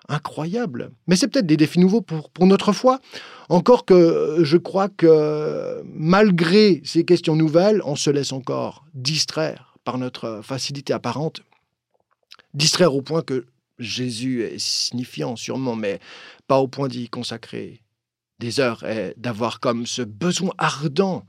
incroyable. 0.08 0.90
Mais 1.06 1.16
c'est 1.16 1.28
peut-être 1.28 1.46
des 1.46 1.56
défis 1.56 1.78
nouveaux 1.78 2.02
pour, 2.02 2.46
notre 2.46 2.72
foi. 2.72 3.00
Encore 3.48 3.84
que 3.84 4.38
je 4.42 4.56
crois 4.56 4.88
que 4.88 5.82
malgré 5.84 6.82
ces 6.84 7.04
questions 7.04 7.36
nouvelles, 7.36 7.80
on 7.84 7.96
se 7.96 8.10
laisse 8.10 8.32
encore 8.32 8.84
distraire 8.94 9.74
par 9.84 9.96
notre 9.96 10.40
facilité 10.42 10.92
apparente 10.92 11.40
distraire 12.54 12.94
au 12.94 13.02
point 13.02 13.22
que 13.22 13.46
Jésus 13.78 14.42
est 14.42 14.58
signifiant 14.58 15.36
sûrement, 15.36 15.76
mais 15.76 16.00
pas 16.46 16.58
au 16.58 16.68
point 16.68 16.88
d'y 16.88 17.08
consacrer 17.08 17.82
des 18.38 18.60
heures 18.60 18.84
et 18.84 19.14
d'avoir 19.16 19.60
comme 19.60 19.86
ce 19.86 20.02
besoin 20.02 20.52
ardent 20.58 21.24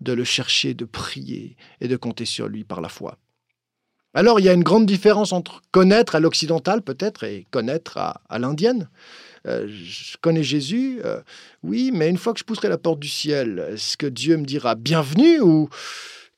de 0.00 0.12
le 0.12 0.24
chercher, 0.24 0.74
de 0.74 0.84
prier 0.84 1.56
et 1.80 1.88
de 1.88 1.96
compter 1.96 2.24
sur 2.24 2.48
lui 2.48 2.64
par 2.64 2.80
la 2.80 2.88
foi. 2.88 3.18
Alors 4.14 4.40
il 4.40 4.46
y 4.46 4.48
a 4.48 4.54
une 4.54 4.62
grande 4.62 4.86
différence 4.86 5.32
entre 5.32 5.60
connaître 5.72 6.14
à 6.14 6.20
l'occidental 6.20 6.80
peut-être 6.80 7.24
et 7.24 7.46
connaître 7.50 7.98
à, 7.98 8.38
l'indienne. 8.38 8.88
Euh, 9.46 9.68
je 9.68 10.16
connais 10.22 10.42
Jésus, 10.42 11.00
euh, 11.04 11.20
oui, 11.62 11.90
mais 11.92 12.08
une 12.08 12.16
fois 12.16 12.32
que 12.32 12.38
je 12.38 12.44
pousserai 12.44 12.68
la 12.68 12.78
porte 12.78 12.98
du 12.98 13.08
ciel, 13.08 13.64
est-ce 13.72 13.96
que 13.96 14.06
Dieu 14.06 14.38
me 14.38 14.44
dira 14.44 14.74
bienvenue 14.74 15.40
ou 15.40 15.68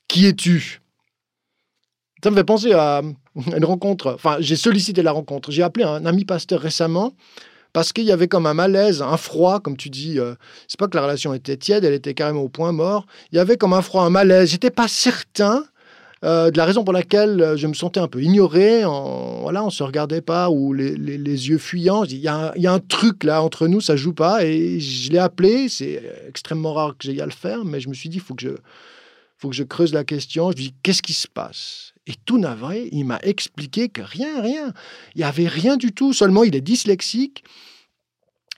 qui 0.09 0.27
es-tu? 0.27 0.81
Ça 2.23 2.31
me 2.31 2.37
fait 2.37 2.45
penser 2.45 2.73
à 2.73 3.03
une 3.57 3.65
rencontre. 3.65 4.13
Enfin, 4.15 4.37
j'ai 4.41 4.57
sollicité 4.57 5.03
la 5.03 5.13
rencontre. 5.13 5.51
J'ai 5.51 5.63
appelé 5.63 5.85
un 5.85 6.05
ami 6.05 6.25
pasteur 6.25 6.61
récemment 6.61 7.13
parce 7.73 7.93
qu'il 7.93 8.05
y 8.05 8.13
avait 8.13 8.29
comme 8.29 8.47
un 8.47 8.55
malaise, 8.55 9.03
un 9.03 9.17
froid, 9.17 9.61
comme 9.61 9.77
tu 9.77 9.91
dis. 9.91 10.19
Euh, 10.19 10.35
c'est 10.67 10.79
pas 10.79 10.89
que 10.89 10.97
la 10.97 11.03
relation 11.03 11.35
était 11.35 11.57
tiède, 11.57 11.85
elle 11.85 11.95
était 11.95 12.15
carrément 12.15 12.43
au 12.43 12.49
point 12.49 12.73
mort. 12.73 13.07
Il 13.31 13.37
y 13.37 13.39
avait 13.39 13.57
comme 13.57 13.73
un 13.73 13.83
froid, 13.83 14.03
un 14.03 14.11
malaise. 14.11 14.51
J'étais 14.51 14.71
pas 14.71 14.89
certain 14.89 15.65
euh, 16.25 16.51
de 16.51 16.59
la 16.59 16.65
raison 16.65 16.83
pour 16.83 16.93
laquelle 16.93 17.41
euh, 17.41 17.57
je 17.57 17.67
me 17.69 17.75
sentais 17.75 18.01
un 18.01 18.09
peu 18.09 18.21
ignoré. 18.21 18.85
On, 18.85 19.43
voilà, 19.43 19.65
on 19.65 19.71
se 19.71 19.83
regardait 19.85 20.23
pas 20.23 20.51
ou 20.51 20.73
les, 20.73 20.97
yeux 20.97 21.59
fuyants. 21.59 22.05
Il 22.05 22.17
y, 22.17 22.27
a 22.27 22.53
un, 22.57 22.81
truc 22.81 23.23
là 23.23 23.43
entre 23.43 23.69
nous, 23.69 23.81
ça 23.81 23.95
joue 23.95 24.15
pas. 24.15 24.45
Et 24.45 24.81
je 24.81 25.13
l'ai 25.13 25.19
appelé. 25.19 25.69
C'est 25.69 26.03
extrêmement 26.29 26.73
rare 26.73 26.97
que 26.99 27.07
j'aille 27.07 27.21
à 27.21 27.27
le 27.27 27.31
faire, 27.31 27.65
mais 27.65 27.81
je 27.81 27.89
me 27.89 27.95
suis 27.95 28.09
dit, 28.09 28.17
il 28.17 28.23
faut 28.23 28.35
que 28.35 28.43
je 28.43 28.55
faut 29.41 29.49
que 29.49 29.55
je 29.55 29.63
creuse 29.63 29.93
la 29.93 30.03
question. 30.03 30.51
Je 30.51 30.57
dis, 30.57 30.75
qu'est-ce 30.83 31.01
qui 31.01 31.13
se 31.13 31.29
passe? 31.29 31.93
Et 32.09 32.15
tout 32.25 32.39
navré, 32.39 32.89
il 32.91 33.05
m'a 33.05 33.21
expliqué 33.23 33.91
que 33.91 34.01
rien, 34.01 34.41
rien. 34.41 34.73
Il 35.15 35.19
n'y 35.19 35.25
avait 35.25 35.47
rien 35.47 35.77
du 35.77 35.93
tout. 35.93 36.15
Seulement, 36.15 36.43
il 36.43 36.57
est 36.57 36.63
dyslexique. 36.63 37.45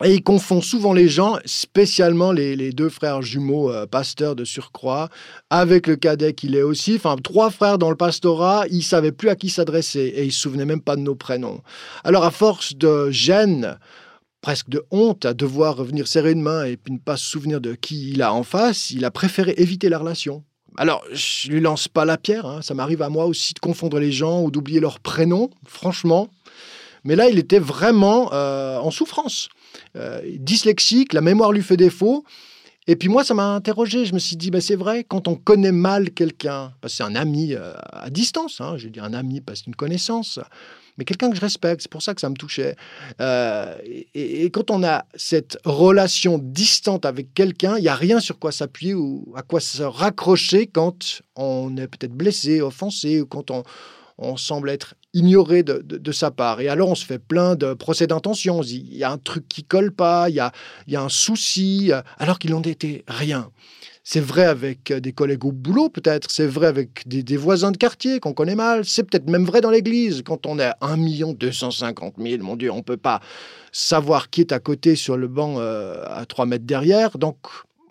Et 0.02 0.14
il 0.14 0.22
confond 0.22 0.62
souvent 0.62 0.94
les 0.94 1.08
gens, 1.08 1.36
spécialement 1.44 2.32
les, 2.32 2.72
deux 2.72 2.88
frères 2.88 3.20
jumeaux 3.20 3.70
euh, 3.70 3.84
pasteurs 3.86 4.34
de 4.34 4.44
surcroît, 4.44 5.10
avec 5.50 5.86
le 5.86 5.96
cadet 5.96 6.32
qu'il 6.32 6.54
est 6.54 6.62
aussi. 6.62 6.94
Enfin, 6.94 7.16
trois 7.16 7.50
frères 7.50 7.76
dans 7.76 7.90
le 7.90 7.96
pastorat, 7.96 8.64
il 8.70 8.82
savait 8.82 9.12
plus 9.12 9.28
à 9.28 9.36
qui 9.36 9.50
s'adresser 9.50 10.12
et 10.16 10.24
il 10.24 10.32
se 10.32 10.40
souvenait 10.40 10.64
même 10.64 10.80
pas 10.80 10.96
de 10.96 11.02
nos 11.02 11.16
prénoms. 11.16 11.60
Alors, 12.02 12.24
à 12.24 12.30
force 12.30 12.74
de 12.76 13.10
gêne, 13.10 13.78
presque 14.40 14.70
de 14.70 14.82
honte 14.90 15.26
à 15.26 15.34
devoir 15.34 15.76
revenir 15.76 16.06
serrer 16.06 16.32
une 16.32 16.40
main 16.40 16.64
et 16.64 16.78
puis 16.78 16.94
ne 16.94 16.98
pas 16.98 17.18
se 17.18 17.26
souvenir 17.26 17.60
de 17.60 17.74
qui 17.74 18.12
il 18.12 18.22
a 18.22 18.32
en 18.32 18.42
face, 18.42 18.92
il 18.92 19.04
a 19.04 19.10
préféré 19.10 19.54
éviter 19.58 19.90
la 19.90 19.98
relation. 19.98 20.44
Alors, 20.76 21.04
je 21.12 21.50
lui 21.50 21.60
lance 21.60 21.88
pas 21.88 22.04
la 22.04 22.16
pierre, 22.16 22.46
hein. 22.46 22.62
ça 22.62 22.74
m'arrive 22.74 23.02
à 23.02 23.08
moi 23.08 23.26
aussi 23.26 23.54
de 23.54 23.58
confondre 23.58 23.98
les 23.98 24.12
gens 24.12 24.42
ou 24.42 24.50
d'oublier 24.50 24.80
leur 24.80 25.00
prénom, 25.00 25.50
franchement. 25.66 26.28
Mais 27.04 27.16
là, 27.16 27.28
il 27.28 27.38
était 27.38 27.58
vraiment 27.58 28.32
euh, 28.32 28.78
en 28.78 28.90
souffrance. 28.90 29.48
Euh, 29.96 30.20
dyslexique, 30.36 31.12
la 31.12 31.20
mémoire 31.20 31.52
lui 31.52 31.62
fait 31.62 31.76
défaut. 31.76 32.24
Et 32.86 32.96
puis 32.96 33.08
moi, 33.08 33.24
ça 33.24 33.34
m'a 33.34 33.54
interrogé. 33.54 34.04
Je 34.04 34.14
me 34.14 34.18
suis 34.18 34.36
dit, 34.36 34.50
ben, 34.50 34.60
c'est 34.60 34.76
vrai, 34.76 35.04
quand 35.04 35.28
on 35.28 35.34
connaît 35.34 35.72
mal 35.72 36.10
quelqu'un, 36.10 36.72
c'est 36.86 37.02
un 37.02 37.14
ami 37.14 37.54
euh, 37.54 37.72
à 37.92 38.10
distance, 38.10 38.60
hein, 38.60 38.76
je 38.76 38.88
dis 38.88 39.00
un 39.00 39.14
ami 39.14 39.40
parce 39.40 39.62
qu'une 39.62 39.76
connaissance, 39.76 40.40
mais 41.00 41.06
quelqu'un 41.06 41.30
que 41.30 41.36
je 41.36 41.40
respecte, 41.40 41.80
c'est 41.80 41.90
pour 41.90 42.02
ça 42.02 42.14
que 42.14 42.20
ça 42.20 42.28
me 42.28 42.34
touchait. 42.34 42.76
Euh, 43.22 43.74
et, 44.14 44.50
quand 44.50 44.70
on 44.70 44.84
a 44.84 45.06
cette 45.14 45.56
relation 45.64 46.36
distante 46.36 47.06
avec 47.06 47.32
quelqu'un, 47.32 47.78
il 47.78 47.80
n'y 47.80 47.88
a 47.88 47.94
rien 47.94 48.20
sur 48.20 48.38
quoi 48.38 48.52
s'appuyer 48.52 48.92
ou 48.92 49.32
à 49.34 49.40
quoi 49.40 49.60
se 49.60 49.82
raccrocher 49.82 50.66
quand 50.66 51.22
on 51.36 51.74
est 51.78 51.88
peut-être 51.88 52.12
blessé, 52.12 52.60
offensé, 52.60 53.22
ou 53.22 53.26
quand 53.26 53.50
on, 53.50 53.64
semble 54.36 54.68
être 54.68 54.94
ignoré 55.14 55.62
de, 55.62 56.12
sa 56.12 56.30
part. 56.30 56.60
Et 56.60 56.68
alors, 56.68 56.90
on 56.90 56.94
se 56.94 57.06
fait 57.06 57.18
plein 57.18 57.54
de 57.54 57.72
procès 57.72 58.06
d'intention. 58.06 58.60
Il 58.60 58.94
y 58.94 59.02
a 59.02 59.10
un 59.10 59.16
truc 59.16 59.48
qui 59.48 59.64
colle 59.64 59.92
pas, 59.92 60.28
il 60.28 60.34
y 60.34 60.40
a, 60.40 60.52
il 60.86 60.92
y 60.92 60.96
a 60.96 61.02
un 61.02 61.08
souci, 61.08 61.90
alors 62.18 62.38
qu'il 62.38 62.50
n'en 62.50 62.60
était 62.60 63.04
rien. 63.08 63.50
C'est 64.02 64.20
vrai 64.20 64.44
avec 64.44 64.92
des 64.92 65.12
collègues 65.12 65.44
au 65.44 65.52
boulot, 65.52 65.88
peut-être. 65.88 66.30
C'est 66.30 66.46
vrai 66.46 66.66
avec 66.66 67.06
des, 67.06 67.36
voisins 67.36 67.70
de 67.70 67.76
quartier 67.76 68.18
qu'on 68.18 68.32
connaît 68.32 68.54
mal. 68.54 68.84
C'est 68.84 69.02
peut-être 69.02 69.28
même 69.28 69.44
vrai 69.44 69.60
dans 69.60 69.70
l'église. 69.70 70.22
Quand 70.24 70.46
on 70.46 70.58
est 70.58 70.72
1 70.80 71.34
250 71.34 72.14
000, 72.18 72.42
mon 72.42 72.56
Dieu, 72.56 72.72
on 72.72 72.78
ne 72.78 72.82
peut 72.82 72.96
pas 72.96 73.20
savoir 73.72 74.30
qui 74.30 74.40
est 74.40 74.52
à 74.52 74.58
côté 74.58 74.96
sur 74.96 75.16
le 75.16 75.28
banc 75.28 75.56
euh, 75.58 76.02
à 76.06 76.24
3 76.24 76.46
mètres 76.46 76.64
derrière. 76.64 77.18
Donc, 77.18 77.36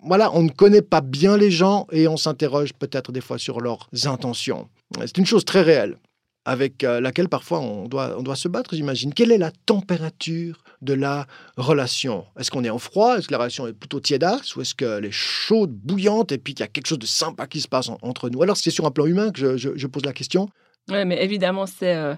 voilà, 0.02 0.34
on 0.34 0.42
ne 0.42 0.50
connaît 0.50 0.82
pas 0.82 1.00
bien 1.00 1.36
les 1.36 1.50
gens 1.50 1.86
et 1.92 2.08
on 2.08 2.16
s'interroge 2.16 2.72
peut-être 2.74 3.12
des 3.12 3.20
fois 3.20 3.38
sur 3.38 3.60
leurs 3.60 3.88
intentions. 4.04 4.68
C'est 5.00 5.18
une 5.18 5.26
chose 5.26 5.44
très 5.44 5.62
réelle 5.62 5.96
avec 6.44 6.82
euh, 6.84 7.00
laquelle 7.00 7.28
parfois 7.28 7.60
on 7.60 7.86
doit 7.86 8.36
se 8.36 8.48
battre, 8.48 8.74
j'imagine. 8.74 9.14
Quelle 9.14 9.30
est 9.30 9.38
la 9.38 9.52
température 9.66 10.64
de 10.82 10.94
la 10.94 11.26
relation 11.56 12.26
Est-ce 12.38 12.50
qu'on 12.50 12.64
est 12.64 12.70
en 12.70 12.78
froid? 12.78 13.18
Est-ce 13.18 13.28
que 13.28 13.32
la 13.32 13.38
relation 13.38 13.66
est 13.66 13.72
plutôt 13.72 14.00
tiédasse 14.00 14.56
Ou 14.56 14.62
est-ce 14.62 14.74
qu'elle 14.74 15.04
est 15.04 15.10
chaude, 15.10 15.72
bouillante 15.72 16.32
et 16.32 16.38
puis 16.38 16.54
qu'il 16.54 16.62
y 16.62 16.64
a 16.64 16.68
quelque 16.68 16.86
chose 16.86 16.98
de 16.98 17.06
sympa 17.06 17.46
qui 17.46 17.60
se 17.60 17.68
passe 17.68 17.90
entre 18.02 18.30
nous? 18.30 18.42
Alors 18.42 18.56
c'est 18.56 18.70
sur 18.70 18.86
un 18.86 18.90
plan 18.90 19.06
humain 19.06 19.30
que 19.30 19.56
je, 19.56 19.86
pose 19.86 20.04
la 20.04 20.12
question. 20.12 20.48
Oui, 20.88 21.04
mais 21.04 21.22
évidemment, 21.22 21.66
c'est 21.66 21.94
euh, 21.94 22.14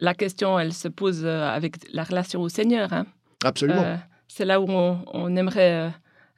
la 0.00 0.14
question, 0.14 0.58
elle 0.58 0.72
se 0.72 0.88
pose 0.88 1.22
euh, 1.24 1.48
avec 1.48 1.76
la 1.92 2.04
relation 2.04 2.40
au 2.40 2.48
Seigneur. 2.48 2.92
Hein. 2.92 3.06
Absolument. 3.44 3.98
c'est 4.28 4.44
là 4.44 4.60
où 4.60 4.66
on, 4.68 5.04
on 5.12 5.36
aimerait 5.36 5.92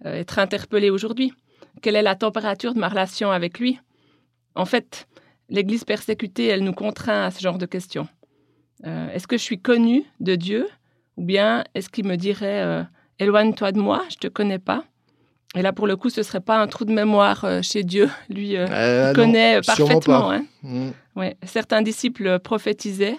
être 0.04 0.38
interpellé 0.38 0.90
aujourd'hui. 0.90 1.33
Quelle 1.83 1.97
est 1.97 2.02
la 2.02 2.14
température 2.14 2.75
de 2.75 2.78
ma 2.78 2.88
relation 2.88 3.30
avec 3.30 3.59
lui? 3.59 3.78
En 4.54 4.64
fait, 4.64 5.06
l'Église 5.49 5.85
persécutée, 5.85 6.47
elle 6.47 6.64
nous 6.64 6.73
contraint 6.73 7.25
à 7.25 7.30
ce 7.30 7.40
genre 7.40 7.59
de 7.59 7.66
questions. 7.66 8.09
Euh, 8.87 9.09
est-ce 9.11 9.26
que 9.26 9.37
je 9.37 9.42
suis 9.42 9.61
connu 9.61 10.04
de 10.21 10.35
Dieu? 10.35 10.68
Ou 11.16 11.25
bien 11.25 11.64
est-ce 11.75 11.88
qu'il 11.88 12.06
me 12.06 12.16
dirait 12.16 12.62
euh, 12.62 12.83
éloigne-toi 13.18 13.73
de 13.73 13.80
moi, 13.80 14.04
je 14.11 14.16
te 14.16 14.28
connais 14.28 14.59
pas 14.59 14.85
Et 15.54 15.62
là, 15.62 15.73
pour 15.73 15.87
le 15.87 15.97
coup, 15.97 16.11
ce 16.11 16.23
serait 16.23 16.40
pas 16.40 16.59
un 16.61 16.66
trou 16.66 16.85
de 16.85 16.92
mémoire 16.92 17.44
euh, 17.44 17.62
chez 17.62 17.83
Dieu. 17.83 18.09
Lui 18.28 18.52
il 18.52 19.12
connaît 19.14 19.61
parfaitement. 19.62 20.30
Hein. 20.30 20.44
Mm. 20.62 20.90
Ouais. 21.16 21.37
Certains 21.44 21.83
disciples 21.83 22.38
prophétisaient, 22.40 23.16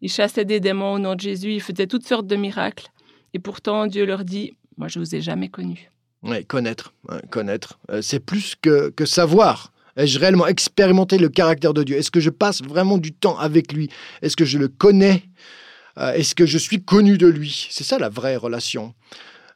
ils 0.00 0.10
chassaient 0.10 0.44
des 0.44 0.60
démons 0.60 0.94
au 0.94 0.98
nom 0.98 1.14
de 1.14 1.20
Jésus, 1.20 1.52
ils 1.52 1.62
faisaient 1.62 1.86
toutes 1.86 2.06
sortes 2.06 2.26
de 2.26 2.36
miracles. 2.36 2.88
Et 3.34 3.38
pourtant, 3.38 3.86
Dieu 3.86 4.06
leur 4.06 4.24
dit 4.24 4.56
Moi, 4.76 4.88
je 4.88 4.98
vous 4.98 5.14
ai 5.14 5.20
jamais 5.20 5.48
connu. 5.48 5.90
Oui, 6.22 6.44
connaître, 6.44 6.92
connaître. 7.30 7.78
c'est 8.00 8.18
plus 8.20 8.56
que, 8.60 8.90
que 8.90 9.04
savoir. 9.04 9.72
Ai-je 9.96 10.18
réellement 10.18 10.46
expérimenté 10.46 11.18
le 11.18 11.28
caractère 11.28 11.72
de 11.72 11.82
Dieu? 11.82 11.96
Est-ce 11.96 12.10
que 12.10 12.20
je 12.20 12.30
passe 12.30 12.62
vraiment 12.62 12.98
du 12.98 13.12
temps 13.12 13.38
avec 13.38 13.72
lui? 13.72 13.88
Est-ce 14.22 14.36
que 14.36 14.44
je 14.44 14.58
le 14.58 14.68
connais? 14.68 15.22
euh, 15.22 15.65
Est-ce 15.98 16.34
que 16.34 16.46
je 16.46 16.58
suis 16.58 16.82
connu 16.82 17.18
de 17.18 17.26
lui? 17.26 17.68
C'est 17.70 17.84
ça 17.84 17.98
la 17.98 18.08
vraie 18.08 18.36
relation. 18.36 18.94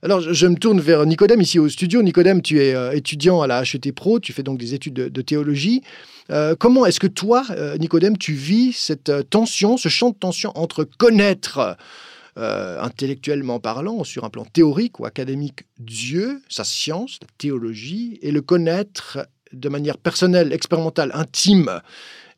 Alors, 0.02 0.20
je 0.20 0.46
me 0.46 0.56
tourne 0.56 0.80
vers 0.80 1.04
Nicodème 1.04 1.42
ici 1.42 1.58
au 1.58 1.68
studio. 1.68 2.02
Nicodème, 2.02 2.40
tu 2.40 2.62
es 2.62 2.74
euh, 2.74 2.92
étudiant 2.92 3.42
à 3.42 3.46
la 3.46 3.62
HET 3.62 3.92
Pro, 3.92 4.18
tu 4.18 4.32
fais 4.32 4.42
donc 4.42 4.58
des 4.58 4.72
études 4.72 4.94
de, 4.94 5.22
théologie. 5.22 5.82
Euh, 6.30 6.54
comment 6.58 6.86
est-ce 6.86 7.00
que 7.00 7.06
toi, 7.06 7.44
Nicodème, 7.78 8.16
tu 8.16 8.32
vis 8.32 8.72
cette 8.72 9.28
tension, 9.28 9.76
ce 9.76 9.90
champ 9.90 10.10
de 10.10 10.14
tension 10.14 10.52
entre 10.54 10.84
connaître 10.84 11.76
intellectuellement 12.36 13.60
parlant, 13.60 14.02
sur 14.02 14.24
un 14.24 14.30
plan 14.30 14.46
théorique 14.46 14.98
ou 14.98 15.04
académique, 15.04 15.64
Dieu, 15.78 16.40
sa 16.48 16.64
science, 16.64 17.18
la 17.20 17.28
théologie, 17.36 18.18
et 18.22 18.30
le 18.30 18.40
connaître 18.40 19.18
de 19.52 19.68
manière 19.68 19.98
personnelle, 19.98 20.52
expérimentale, 20.52 21.10
intime? 21.12 21.80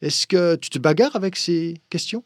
Est-ce 0.00 0.26
que 0.26 0.56
tu 0.56 0.70
te 0.70 0.78
bagarres 0.78 1.14
avec 1.14 1.36
ces 1.36 1.74
questions? 1.90 2.24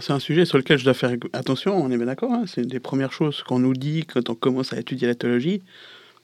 C'est 0.00 0.12
un 0.12 0.18
sujet 0.18 0.44
sur 0.44 0.58
lequel 0.58 0.78
je 0.78 0.84
dois 0.84 0.94
faire 0.94 1.14
attention, 1.32 1.76
on 1.76 1.90
est 1.90 1.96
bien 1.96 2.06
d'accord. 2.06 2.32
Hein. 2.32 2.44
c'est 2.46 2.62
une 2.62 2.68
des 2.68 2.80
premières 2.80 3.12
choses 3.12 3.42
qu'on 3.42 3.58
nous 3.58 3.74
dit 3.74 4.04
quand 4.04 4.30
on 4.30 4.34
commence 4.34 4.72
à 4.72 4.78
étudier 4.78 5.06
la 5.06 5.14
théologie. 5.14 5.62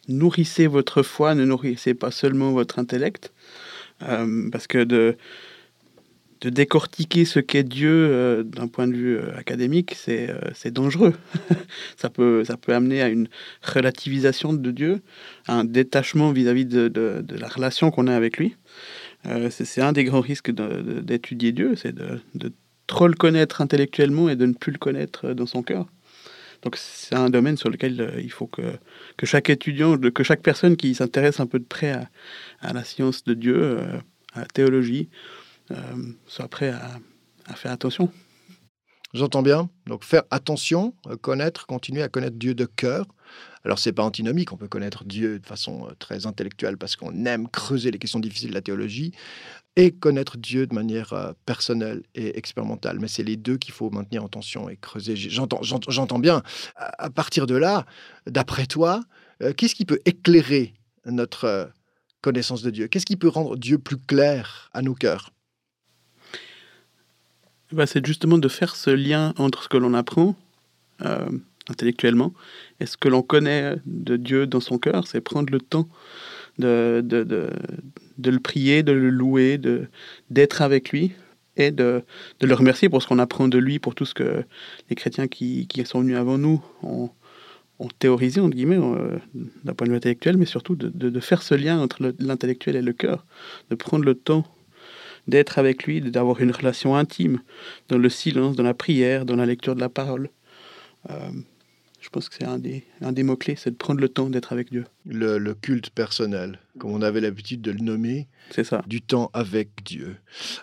Nourrissez 0.09 0.67
votre 0.67 1.03
foi, 1.03 1.35
ne 1.35 1.45
nourrissez 1.45 1.93
pas 1.95 2.11
seulement 2.11 2.53
votre 2.53 2.79
intellect. 2.79 3.33
Euh, 4.03 4.49
parce 4.51 4.67
que 4.67 4.85
de, 4.85 5.17
décortiquer 6.41 7.25
ce 7.25 7.41
qu'est 7.41 7.65
Dieu 7.65 7.91
euh, 7.91 8.43
d'un 8.45 8.69
point 8.69 8.87
de 8.87 8.95
vue 8.95 9.17
euh, 9.17 9.37
académique, 9.37 9.95
c'est 9.97 10.71
dangereux. 10.71 11.15
ça, 11.97 12.11
peut, 12.11 12.45
ça 12.45 12.57
peut 12.57 12.75
amener 12.75 13.03
à 13.03 13.09
une 13.09 13.29
relativisation 13.63 14.53
de 14.53 14.71
Dieu, 14.71 15.01
à 15.47 15.55
un 15.55 15.65
détachement 15.65 16.31
vis-à-vis 16.31 16.65
de, 16.65 16.89
de, 16.89 17.37
la 17.37 17.49
relation 17.49 17.91
qu'on 17.91 18.07
a 18.07 18.15
avec 18.15 18.39
lui. 18.39 18.57
c'est 19.51 19.83
un 19.83 19.93
des 19.93 20.05
grands 20.05 20.21
risques 20.21 20.53
d'étudier 20.53 21.51
Dieu, 21.53 21.75
c'est 21.75 21.95
de, 21.95 22.21
trop 22.89 23.07
le 23.07 23.15
connaître 23.15 23.61
intellectuellement 23.61 24.29
et 24.29 24.35
de 24.35 24.47
ne 24.47 24.55
plus 24.55 24.73
le 24.73 24.79
connaître 24.79 25.33
dans 25.33 25.47
son 25.47 25.63
cœur. 25.63 25.87
Donc 26.63 26.75
c'est 26.77 27.15
un 27.15 27.31
domaine 27.31 27.57
sur 27.57 27.71
lequel 27.71 28.15
il 28.19 28.33
faut 28.33 28.49
que, 28.49 28.63
que 29.17 29.27
chaque 29.27 29.49
étudiant, 29.49 29.97
que 29.97 30.25
chaque 30.25 30.43
personne 30.43 30.77
qui 30.77 30.93
s'intéresse 30.97 31.39
un 31.39 31.47
peu 31.47 31.61
de 31.61 31.65
près 31.65 31.93
à, 31.93 32.11
à, 32.61 32.73
la 32.73 32.83
science 32.83 33.23
de 33.23 33.35
Dieu, 33.35 33.79
à 34.33 34.41
la 34.41 34.47
théologie, 34.47 35.09
euh, 35.71 35.77
soit 36.27 36.49
prêt 36.49 36.71
à, 36.71 37.55
faire 37.55 37.73
attention. 37.73 38.11
J'entends 39.15 39.43
bien. 39.43 39.71
Donc 39.87 40.05
faire 40.05 40.23
attention, 40.31 40.95
euh, 41.07 41.17
connaître, 41.17 41.67
continuer 41.67 42.03
à 42.03 42.09
connaître 42.09 42.37
Dieu 42.37 42.55
de 42.55 42.67
cœur. 42.67 43.07
Alors 43.65 43.79
c'est 43.79 43.93
pas 43.93 44.05
antinomique, 44.05 44.53
on 44.53 44.57
peut 44.57 44.69
connaître 44.69 45.05
Dieu 45.05 45.39
de 45.39 45.47
façon 45.47 45.87
euh, 45.87 45.93
très 45.99 46.27
intellectuelle 46.27 46.77
parce 46.77 46.97
qu'on 46.97 47.25
aime 47.25 47.49
creuser 47.49 47.91
les 47.91 47.99
questions 47.99 48.21
difficiles 48.21 48.51
de 48.51 48.55
la 48.55 48.61
théologie 48.61 49.13
et 49.79 49.93
connaître 49.93 50.37
Dieu 50.37 50.67
de 50.67 50.75
manière 50.75 51.35
personnelle 51.47 52.03
et 52.17 52.37
expérimentale. 52.37 52.99
Mais 52.99 53.07
c'est 53.07 53.23
les 53.23 53.37
deux 53.37 53.57
qu'il 53.57 53.73
faut 53.73 53.91
maintenir 53.91 54.25
en 54.25 54.29
tension 54.29 54.69
et 54.69 54.77
creuser. 54.77 55.15
J'entends, 55.15 55.61
j'entends 55.63 56.19
bien. 56.19 56.43
À 56.75 57.11
partir 57.11 57.47
de 57.47 57.55
là, 57.55 57.87
d'après 58.27 58.67
toi, 58.67 59.05
qu'est-ce 59.57 59.77
qui 59.77 59.85
peut 59.85 60.01
éclairer 60.05 60.75
notre 61.07 61.71
connaissance 62.23 62.63
de 62.63 62.71
Dieu? 62.71 62.89
Qu'est-ce 62.89 63.07
qui 63.07 63.17
peut 63.17 63.29
rendre 63.29 63.57
Dieu 63.57 63.79
plus 63.79 63.99
clair 63.99 64.69
à 64.73 64.83
nos 64.83 64.95
cœurs? 64.95 65.31
Bah, 67.71 67.87
c'est 67.87 68.05
justement 68.05 68.39
de 68.39 68.49
faire 68.49 68.75
ce 68.75 68.91
lien 68.91 69.33
entre 69.39 69.63
ce 69.63 69.69
que 69.69 69.77
l'on 69.77 69.95
apprend 69.95 70.35
euh, 71.03 71.29
intellectuellement 71.69 72.35
et 72.81 72.87
ce 72.87 72.97
que 72.97 73.09
l'on 73.09 73.23
connaît 73.23 73.77
de 73.87 74.17
Dieu 74.17 74.49
dans 74.49 74.61
son 74.61 74.79
cœur. 74.79 75.07
C'est 75.07 75.21
prendre 75.21 75.53
le 75.53 75.61
temps 75.61 75.89
de, 76.59 77.01
de 77.05 77.51
le 78.25 78.41
prier, 78.41 78.83
de 78.83 78.93
le 78.93 79.11
louer, 79.11 79.59
de, 79.59 79.87
d'être 80.31 80.63
avec 80.63 80.91
lui 80.91 81.13
et 81.57 81.71
de, 81.71 82.03
de 82.41 82.47
le 82.47 82.55
remercier 82.55 82.89
pour 82.89 83.03
ce 83.03 83.09
qu'on 83.09 83.19
apprend 83.19 83.49
de 83.49 83.59
lui, 83.59 83.79
pour 83.79 83.95
tout 83.95 84.05
ce 84.05 84.15
que 84.15 84.45
les 84.91 84.97
chrétiens 84.97 85.29
qui, 85.29 85.67
qui 85.67 85.85
sont 85.85 86.01
venus 86.01 86.17
avant 86.17 86.39
nous 86.39 86.63
ont, 86.83 87.11
ont 87.79 87.89
théorisé, 87.99 88.41
entre 88.41 88.57
guillemets, 88.57 88.79
euh, 88.79 89.19
d'un 89.65 89.75
point 89.75 89.87
de 89.87 89.93
vue 89.93 89.97
intellectuel, 89.97 90.37
mais 90.37 90.47
surtout 90.47 90.77
de, 90.77 90.89
de, 90.89 91.11
de 91.11 91.21
faire 91.21 91.43
ce 91.43 91.55
lien 91.55 91.81
entre 91.81 92.03
le- 92.03 92.15
l'intellectuel 92.19 92.77
et 92.77 92.83
le 92.83 92.93
cœur, 92.93 93.25
de 93.71 93.75
prendre 93.75 94.05
le 94.05 94.15
temps 94.15 94.45
d'être 95.27 95.59
avec 95.59 95.85
lui, 95.85 96.01
d'avoir 96.01 96.41
une 96.41 96.53
relation 96.53 96.97
intime 96.97 97.41
dans 97.89 97.99
le 97.99 98.09
silence, 98.09 98.57
dans 98.57 98.63
la 98.63 98.75
prière, 98.75 99.25
dans 99.25 99.37
la 99.37 99.47
lecture 99.47 99.75
de 99.75 99.81
la 99.81 99.89
parole. 99.89 100.31
Euh, 101.11 101.31
je 102.01 102.09
pense 102.09 102.29
que 102.29 102.37
c'est 102.37 102.47
un 102.47 102.59
des, 102.59 102.85
un 103.01 103.13
des 103.13 103.25
mots-clés, 103.25 103.57
c'est 103.57 103.71
de 103.71 103.77
prendre 103.77 104.01
le 104.01 104.09
temps 104.09 104.31
d'être 104.31 104.53
avec 104.53 104.71
Dieu. 104.71 104.85
Le 105.05 105.53
culte 105.55 105.91
personnel, 105.91 106.61
comme 106.79 106.93
on 106.93 107.03
avait 107.03 107.21
l'habitude 107.21 107.61
de 107.61 107.71
le 107.71 107.81
nommer, 107.81 108.29
ça. 108.65 108.83
du 108.87 109.03
temps 109.03 109.31
avec 109.33 109.85
Dieu. 109.85 110.17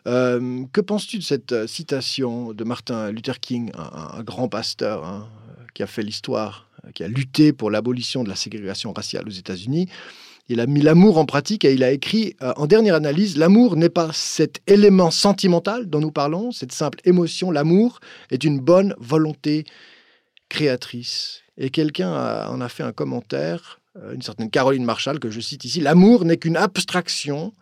Euh, 0.07 0.63
que 0.73 0.81
penses-tu 0.81 1.17
de 1.17 1.23
cette 1.23 1.51
euh, 1.51 1.67
citation 1.67 2.53
de 2.53 2.63
Martin 2.63 3.11
Luther 3.11 3.39
King, 3.39 3.71
un, 3.75 4.17
un 4.19 4.23
grand 4.23 4.47
pasteur 4.47 5.05
hein, 5.05 5.27
euh, 5.49 5.63
qui 5.73 5.83
a 5.83 5.87
fait 5.87 6.03
l'histoire, 6.03 6.69
qui 6.93 7.03
a 7.03 7.07
lutté 7.07 7.53
pour 7.53 7.69
l'abolition 7.69 8.23
de 8.23 8.29
la 8.29 8.35
ségrégation 8.35 8.93
raciale 8.93 9.27
aux 9.27 9.31
États-Unis? 9.31 9.87
Il 10.47 10.59
a 10.59 10.67
mis 10.67 10.81
l'amour 10.81 11.17
en 11.17 11.25
pratique 11.25 11.65
et 11.65 11.73
il 11.73 11.83
a 11.83 11.91
écrit 11.91 12.35
euh, 12.43 12.53
en 12.55 12.67
dernière 12.67 12.95
analyse, 12.95 13.35
l'amour 13.35 13.75
n'est 13.75 13.89
pas 13.89 14.11
cet 14.13 14.61
élément 14.67 15.09
sentimental 15.09 15.89
dont 15.89 15.99
nous 15.99 16.11
parlons, 16.11 16.51
cette 16.51 16.71
simple 16.71 16.99
émotion, 17.03 17.49
l'amour 17.49 17.99
est 18.29 18.43
une 18.43 18.59
bonne 18.59 18.93
volonté 18.99 19.65
créatrice. 20.49 21.41
Et 21.57 21.71
quelqu'un 21.71 22.47
en 22.47 22.61
a 22.61 22.69
fait 22.69 22.83
un 22.83 22.91
commentaire, 22.91 23.79
une 24.13 24.21
certaine 24.21 24.49
Caroline 24.49 24.83
Marshall, 24.83 25.19
que 25.19 25.29
je 25.29 25.39
cite 25.39 25.65
ici, 25.65 25.79
l'amour 25.79 26.25
n'est 26.25 26.37
qu'une 26.37 26.57
abstraction 26.57 27.53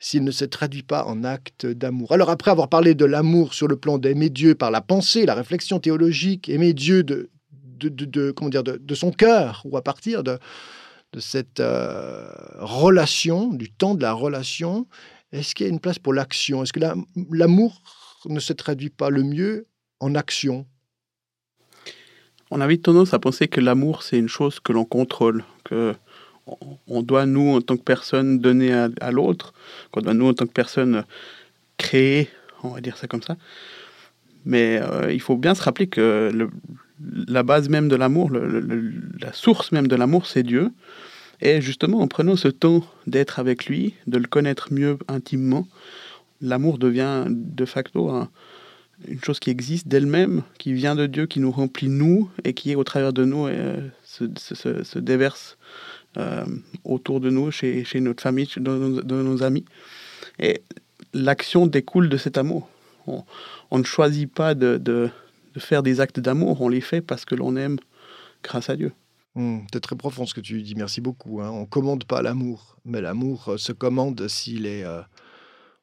s'il 0.00 0.22
ne 0.22 0.30
se 0.30 0.44
traduit 0.44 0.82
pas 0.82 1.04
en 1.04 1.24
acte 1.24 1.66
d'amour. 1.66 2.12
Alors 2.12 2.30
après 2.30 2.50
avoir 2.50 2.68
parlé 2.68 2.94
de 2.94 3.04
l'amour 3.04 3.54
sur 3.54 3.66
le 3.66 3.76
plan 3.76 3.98
d'aimer 3.98 4.30
Dieu 4.30 4.54
par 4.54 4.70
la 4.70 4.80
pensée, 4.80 5.26
la 5.26 5.34
réflexion 5.34 5.80
théologique, 5.80 6.48
aimer 6.48 6.72
Dieu 6.72 7.02
de, 7.02 7.30
de, 7.52 7.88
de- 7.88 8.30
comment 8.30 8.50
dire, 8.50 8.62
de, 8.62 8.94
son 8.94 9.10
cœur, 9.10 9.62
ou 9.64 9.76
à 9.76 9.82
partir 9.82 10.22
de, 10.22 10.38
cette 11.18 11.58
euh, 11.60 12.28
relation, 12.58 13.52
du 13.52 13.72
temps 13.72 13.94
de 13.94 14.02
la 14.02 14.12
relation, 14.12 14.86
est-ce 15.32 15.54
qu'il 15.54 15.66
y 15.66 15.68
a 15.68 15.72
une 15.72 15.80
place 15.80 15.98
pour 15.98 16.12
l'action? 16.12 16.62
Est-ce 16.62 16.72
que 16.72 16.80
la- 16.80 16.94
l'amour 17.32 17.82
ne 18.26 18.40
se 18.40 18.52
traduit 18.52 18.90
pas 18.90 19.10
le 19.10 19.22
mieux 19.22 19.66
en 20.00 20.14
action? 20.14 20.66
On 22.50 22.60
a 22.60 22.66
vite 22.66 22.82
tendance 22.82 23.12
à 23.12 23.18
penser 23.18 23.46
que 23.48 23.60
l'amour, 23.60 24.02
c'est 24.02 24.18
une 24.18 24.28
chose 24.28 24.58
que 24.60 24.72
l'on 24.72 24.84
contrôle, 24.84 25.44
que 25.64 25.94
on- 26.86 27.02
doit, 27.02 27.26
nous, 27.26 27.56
en 27.56 27.60
tant 27.60 27.76
que 27.76 27.82
personne, 27.82 28.38
donner 28.38 28.72
à, 28.72 29.10
l'autre, 29.10 29.52
qu'on 29.90 30.00
doit, 30.00 30.14
nous, 30.14 30.28
en 30.28 30.32
tant 30.32 30.46
que 30.46 30.52
personne, 30.52 31.04
créer, 31.76 32.28
on 32.62 32.68
va 32.68 32.80
dire 32.80 32.96
ça 32.96 33.06
comme 33.06 33.22
ça. 33.22 33.36
Mais 34.46 34.80
euh, 34.80 35.12
il 35.12 35.20
faut 35.20 35.36
bien 35.36 35.54
se 35.54 35.62
rappeler 35.62 35.88
que 35.88 36.30
la 37.28 37.42
base 37.42 37.68
même 37.68 37.88
de 37.88 37.96
l'amour, 37.96 38.30
la 38.30 39.32
source 39.34 39.72
même 39.72 39.88
de 39.88 39.96
l'amour, 39.96 40.26
c'est 40.26 40.42
Dieu. 40.42 40.70
Et 41.42 41.60
justement, 41.60 42.00
en 42.00 42.08
prenant 42.08 42.34
ce 42.34 42.48
temps 42.48 42.82
d'être 43.06 43.38
avec 43.38 43.66
lui, 43.66 43.94
de 44.06 44.16
le 44.16 44.26
connaître 44.26 44.72
mieux 44.72 44.98
intimement, 45.06 45.68
l'amour 46.40 46.78
devient 46.78 47.24
de 47.28 47.64
facto 47.66 48.08
un, 48.08 48.30
une 49.06 49.22
chose 49.22 49.38
qui 49.38 49.50
existe 49.50 49.86
d'elle-même, 49.88 50.42
qui 50.58 50.72
vient 50.72 50.96
de 50.96 51.06
Dieu, 51.06 51.26
qui 51.26 51.40
nous 51.40 51.50
remplit 51.52 51.88
nous 51.88 52.30
et 52.44 52.52
qui 52.54 52.74
au 52.74 52.84
travers 52.84 53.12
de 53.12 53.24
nous 53.24 53.46
euh, 53.46 53.88
se, 54.02 54.24
se- 54.38 54.54
se- 54.54 54.82
se 54.82 54.98
déverse 54.98 55.56
euh, 56.16 56.44
autour 56.84 57.20
de 57.20 57.30
nous, 57.30 57.50
chez, 57.50 57.84
notre 58.00 58.22
famille, 58.22 58.46
chez- 58.46 58.60
nos- 58.60 59.42
amis. 59.42 59.64
Et 60.40 60.62
l'action 61.14 61.66
découle 61.66 62.08
de 62.08 62.16
cet 62.16 62.38
amour. 62.38 62.68
On, 63.06 63.78
ne 63.78 63.84
choisit 63.84 64.30
pas 64.30 64.54
de, 64.54 65.10
faire 65.56 65.82
des 65.82 66.00
actes 66.00 66.20
d'amour, 66.20 66.60
on 66.60 66.68
les 66.68 66.80
fait 66.80 67.00
parce 67.00 67.24
que 67.24 67.34
l'on 67.34 67.56
aime 67.56 67.78
grâce 68.42 68.68
à 68.68 68.76
Dieu. 68.76 68.92
Hmm, 69.34 69.60
C'est 69.72 69.80
très 69.80 69.96
profond 69.96 70.26
ce 70.26 70.34
que 70.34 70.40
tu 70.40 70.60
dis, 70.62 70.74
merci 70.74 71.00
beaucoup. 71.00 71.40
hein. 71.40 71.50
On 71.50 71.64
commande 71.66 72.04
pas 72.04 72.20
l'amour, 72.22 72.76
mais 72.84 73.00
l'amour 73.00 73.48
euh, 73.50 73.56
se 73.58 73.72
commande 73.72 74.26
s'il 74.28 74.66
est, 74.66 74.84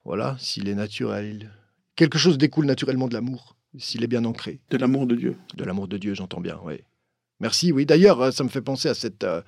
voilà, 0.04 0.36
s'il 0.40 0.68
est 0.68 0.76
naturel. 0.76 1.52
Quelque 1.96 2.18
chose 2.18 2.38
découle 2.38 2.66
naturellement 2.66 3.08
de 3.08 3.14
l'amour, 3.14 3.56
s'il 3.78 4.04
est 4.04 4.08
bien 4.08 4.26
ancré. 4.26 4.60
De 4.70 4.78
l'amour 4.78 5.08
de 5.08 5.16
Dieu. 5.16 5.38
De 5.56 5.64
l'amour 5.64 5.88
de 5.88 5.98
Dieu, 5.98 6.14
j'entends 6.14 6.42
bien, 6.42 6.60
oui. 6.64 6.82
Merci, 7.40 7.72
oui. 7.72 7.86
D'ailleurs, 7.86 8.22
euh, 8.22 8.32
ça 8.32 8.44
me 8.44 8.50
fait 8.50 8.62
penser 8.62 8.90
à 8.90 8.94
cette, 8.94 9.24
euh, 9.24 9.42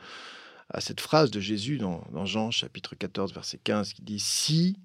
à 0.70 0.82
cette 0.82 1.02
phrase 1.02 1.32
de 1.32 1.40
Jésus 1.40 1.78
dans, 1.78 2.06
dans 2.12 2.26
Jean 2.26 2.52
chapitre 2.52 2.96
14, 2.96 3.34
verset 3.34 3.60
15, 3.64 3.94
qui 3.94 4.02
dit, 4.02 4.20
Si 4.20 4.78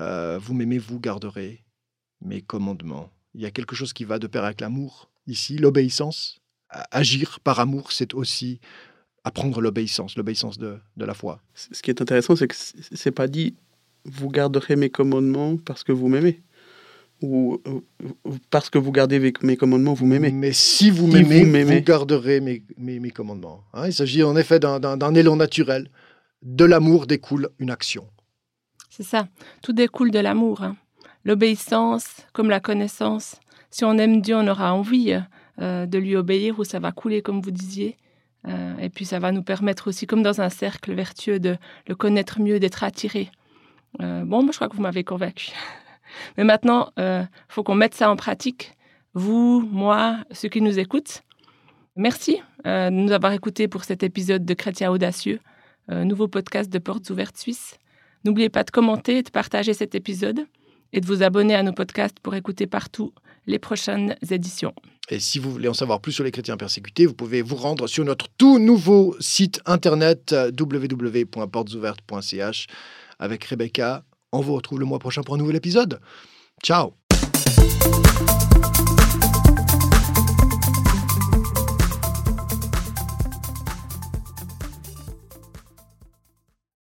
euh, 0.00 0.38
vous 0.40 0.54
m'aimez, 0.54 0.78
vous 0.78 0.98
garderez 0.98 1.64
mes 2.20 2.42
commandements. 2.42 3.10
Il 3.34 3.40
y 3.40 3.46
a 3.46 3.50
quelque 3.50 3.76
chose 3.76 3.92
qui 3.92 4.04
va 4.04 4.18
de 4.18 4.26
pair 4.26 4.44
avec 4.44 4.60
l'amour, 4.60 5.10
ici, 5.26 5.58
l'obéissance. 5.58 6.40
Agir 6.90 7.38
par 7.40 7.60
amour, 7.60 7.92
c'est 7.92 8.14
aussi 8.14 8.60
apprendre 9.22 9.60
l'obéissance, 9.60 10.16
l'obéissance 10.16 10.58
de, 10.58 10.78
de 10.96 11.04
la 11.04 11.14
foi. 11.14 11.40
Ce 11.54 11.80
qui 11.82 11.90
est 11.90 12.02
intéressant, 12.02 12.34
c'est 12.34 12.48
que 12.48 12.56
c'est 12.56 13.12
pas 13.12 13.28
dit 13.28 13.54
vous 14.04 14.30
garderez 14.30 14.76
mes 14.76 14.90
commandements 14.90 15.56
parce 15.56 15.84
que 15.84 15.92
vous 15.92 16.08
m'aimez. 16.08 16.42
Ou 17.22 17.60
parce 18.50 18.68
que 18.68 18.78
vous 18.78 18.92
gardez 18.92 19.18
mes- 19.18 19.32
mes 19.42 19.56
commandements, 19.56 19.94
vous 19.94 20.04
m'aimez. 20.06 20.30
Mais 20.32 20.52
si 20.52 20.90
vous 20.90 21.10
Si 21.10 21.24
m'aimez, 21.24 21.64
vous 21.64 21.80
garderez 21.82 22.40
mes, 22.40 22.62
mes- 22.76 22.98
mes 23.00 23.10
commandements. 23.10 23.64
Hein, 23.72 23.86
il 23.86 23.92
s'agit 23.94 24.22
en 24.22 24.36
effet 24.36 24.58
d'un 24.60 25.14
élan 25.14 25.36
naturel. 25.36 25.88
De 26.42 26.64
l'amour 26.64 27.06
découle 27.06 27.48
une 27.58 27.70
action. 27.70 28.06
C'est 28.90 29.02
ça. 29.02 29.28
Tout 29.62 29.72
découle 29.72 30.10
de 30.10 30.18
l'amour. 30.18 30.62
hein. 30.62 30.76
L'obéissance, 31.24 32.06
comme 32.32 32.50
la 32.50 32.60
connaissance. 32.60 33.36
Si 33.70 33.84
on 33.84 33.96
aime 33.98 34.20
Dieu, 34.20 34.36
on 34.36 34.46
aura 34.46 34.74
envie 34.74 35.18
euh, 35.60 35.86
de 35.86 35.98
lui 35.98 36.16
obéir 36.16 36.58
ou 36.58 36.64
ça 36.64 36.78
va 36.78 36.92
couler, 36.92 37.22
comme 37.22 37.40
vous 37.40 37.50
disiez. 37.50 37.96
Euh, 38.46 38.76
et 38.78 38.90
puis 38.90 39.04
ça 39.06 39.18
va 39.18 39.32
nous 39.32 39.42
permettre 39.42 39.88
aussi, 39.88 40.06
comme 40.06 40.22
dans 40.22 40.40
un 40.40 40.50
cercle 40.50 40.92
vertueux, 40.94 41.40
de 41.40 41.56
le 41.88 41.94
connaître 41.94 42.40
mieux, 42.40 42.60
d'être 42.60 42.84
attiré. 42.84 43.30
Euh, 44.02 44.22
bon, 44.24 44.42
moi, 44.42 44.52
je 44.52 44.58
crois 44.58 44.68
que 44.68 44.76
vous 44.76 44.82
m'avez 44.82 45.02
convaincu. 45.04 45.50
Mais 46.36 46.44
maintenant, 46.44 46.90
il 46.96 47.28
faut 47.48 47.62
qu'on 47.62 47.74
mette 47.74 47.94
ça 47.94 48.10
en 48.10 48.16
pratique. 48.16 48.72
Vous, 49.14 49.66
moi, 49.72 50.18
ceux 50.30 50.50
qui 50.50 50.60
nous 50.60 50.78
écoutent. 50.78 51.22
Merci 51.96 52.40
euh, 52.66 52.90
de 52.90 52.94
nous 52.94 53.12
avoir 53.12 53.32
écoutés 53.32 53.68
pour 53.68 53.84
cet 53.84 54.02
épisode 54.02 54.44
de 54.44 54.52
Chrétien 54.52 54.90
Audacieux, 54.90 55.40
euh, 55.90 56.04
nouveau 56.04 56.28
podcast 56.28 56.70
de 56.70 56.78
Portes 56.78 57.08
Ouvertes 57.08 57.38
Suisse. 57.38 57.78
N'oubliez 58.24 58.50
pas 58.50 58.64
de 58.64 58.70
commenter 58.70 59.18
et 59.18 59.22
de 59.22 59.30
partager 59.30 59.72
cet 59.72 59.94
épisode 59.94 60.46
et 60.92 61.00
de 61.00 61.06
vous 61.06 61.22
abonner 61.22 61.54
à 61.54 61.62
nos 61.62 61.72
podcasts 61.72 62.20
pour 62.20 62.34
écouter 62.34 62.66
partout 62.66 63.14
les 63.46 63.58
prochaines 63.58 64.14
éditions. 64.30 64.74
Et 65.08 65.18
si 65.18 65.38
vous 65.38 65.50
voulez 65.50 65.68
en 65.68 65.74
savoir 65.74 66.02
plus 66.02 66.12
sur 66.12 66.24
les 66.24 66.32
chrétiens 66.32 66.58
persécutés, 66.58 67.06
vous 67.06 67.14
pouvez 67.14 67.40
vous 67.40 67.56
rendre 67.56 67.86
sur 67.86 68.04
notre 68.04 68.26
tout 68.36 68.58
nouveau 68.58 69.16
site 69.18 69.62
internet 69.64 70.34
euh, 70.34 70.50
www.portesouvertes.ch 70.58 72.66
avec 73.18 73.44
Rebecca. 73.44 74.04
On 74.32 74.40
vous 74.40 74.54
retrouve 74.54 74.80
le 74.80 74.86
mois 74.86 74.98
prochain 74.98 75.22
pour 75.22 75.34
un 75.34 75.38
nouvel 75.38 75.56
épisode. 75.56 76.00
Ciao 76.62 76.94